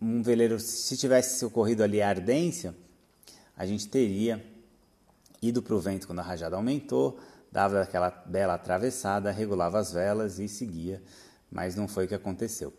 Um 0.00 0.22
veleiro, 0.22 0.58
se 0.58 0.96
tivesse 0.96 1.44
ocorrido 1.44 1.82
ali 1.82 2.02
a 2.02 2.08
ardência, 2.08 2.74
a 3.56 3.64
gente 3.64 3.88
teria 3.88 4.44
ido 5.40 5.62
para 5.62 5.74
o 5.74 5.80
vento 5.80 6.06
quando 6.06 6.18
a 6.20 6.22
rajada 6.22 6.56
aumentou, 6.56 7.18
dava 7.52 7.82
aquela 7.82 8.10
bela 8.10 8.54
atravessada, 8.54 9.30
regulava 9.30 9.78
as 9.78 9.92
velas 9.92 10.38
e 10.38 10.48
seguia, 10.48 11.02
mas 11.50 11.76
não 11.76 11.86
foi 11.86 12.06
o 12.06 12.08
que 12.08 12.14
aconteceu. 12.14 12.72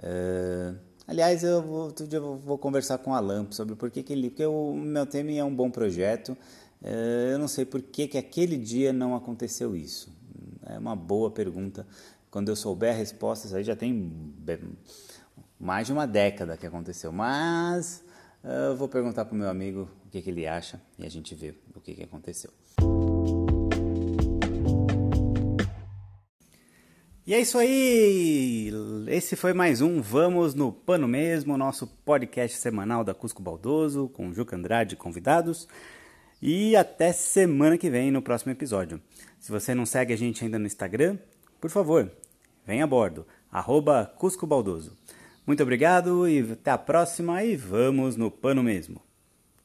Uh, 0.00 0.76
aliás, 1.06 1.44
eu 1.44 1.62
vou, 1.62 1.84
outro 1.84 2.06
dia 2.06 2.18
eu 2.18 2.36
vou 2.36 2.58
conversar 2.58 2.98
com 2.98 3.12
o 3.12 3.14
Alan 3.14 3.46
sobre 3.50 3.74
por 3.74 3.90
que, 3.90 4.02
que 4.02 4.12
ele. 4.12 4.30
Porque 4.30 4.44
o 4.44 4.74
meu 4.74 5.06
tema 5.06 5.30
é 5.32 5.44
um 5.44 5.54
bom 5.54 5.70
projeto. 5.70 6.36
Uh, 6.82 7.32
eu 7.32 7.38
não 7.38 7.48
sei 7.48 7.64
por 7.64 7.80
que, 7.80 8.08
que 8.08 8.18
aquele 8.18 8.56
dia 8.56 8.92
não 8.92 9.14
aconteceu 9.14 9.76
isso. 9.76 10.10
É 10.66 10.78
uma 10.78 10.96
boa 10.96 11.30
pergunta. 11.30 11.86
Quando 12.30 12.48
eu 12.48 12.56
souber 12.56 12.92
a 12.92 12.96
resposta, 12.96 13.46
isso 13.46 13.56
aí 13.56 13.64
já 13.64 13.76
tem 13.76 14.12
mais 15.58 15.86
de 15.86 15.92
uma 15.92 16.06
década 16.06 16.56
que 16.56 16.66
aconteceu. 16.66 17.12
Mas 17.12 18.04
uh, 18.44 18.70
eu 18.70 18.76
vou 18.76 18.88
perguntar 18.88 19.24
para 19.24 19.34
o 19.34 19.38
meu 19.38 19.48
amigo 19.48 19.88
o 20.06 20.10
que, 20.10 20.22
que 20.22 20.30
ele 20.30 20.46
acha 20.46 20.80
e 20.98 21.04
a 21.04 21.10
gente 21.10 21.34
vê 21.34 21.54
o 21.74 21.80
que, 21.80 21.94
que 21.94 22.02
aconteceu. 22.02 22.50
E 27.26 27.34
é 27.34 27.40
isso 27.40 27.58
aí! 27.58 28.70
Esse 29.08 29.34
foi 29.34 29.52
mais 29.52 29.80
um 29.80 30.00
Vamos 30.00 30.54
no 30.54 30.70
Pano 30.70 31.08
Mesmo, 31.08 31.58
nosso 31.58 31.84
podcast 32.04 32.56
semanal 32.56 33.02
da 33.02 33.14
Cusco 33.14 33.42
Baldoso, 33.42 34.08
com 34.10 34.32
Juca 34.32 34.54
Andrade 34.54 34.94
convidados. 34.94 35.66
E 36.40 36.76
até 36.76 37.12
semana 37.12 37.76
que 37.76 37.90
vem 37.90 38.12
no 38.12 38.22
próximo 38.22 38.52
episódio. 38.52 39.00
Se 39.40 39.50
você 39.50 39.74
não 39.74 39.84
segue 39.84 40.12
a 40.12 40.16
gente 40.16 40.44
ainda 40.44 40.56
no 40.56 40.66
Instagram, 40.66 41.18
por 41.60 41.68
favor, 41.68 42.12
venha 42.64 42.84
a 42.84 42.86
bordo, 42.86 43.26
arroba 43.50 44.06
Cusco 44.16 44.46
Baldoso. 44.46 44.96
Muito 45.46 45.62
obrigado 45.62 46.26
e 46.26 46.40
até 46.40 46.72
a 46.72 46.78
próxima 46.78 47.44
e 47.44 47.54
vamos 47.54 48.16
no 48.16 48.30
pano 48.30 48.62
mesmo. 48.62 49.05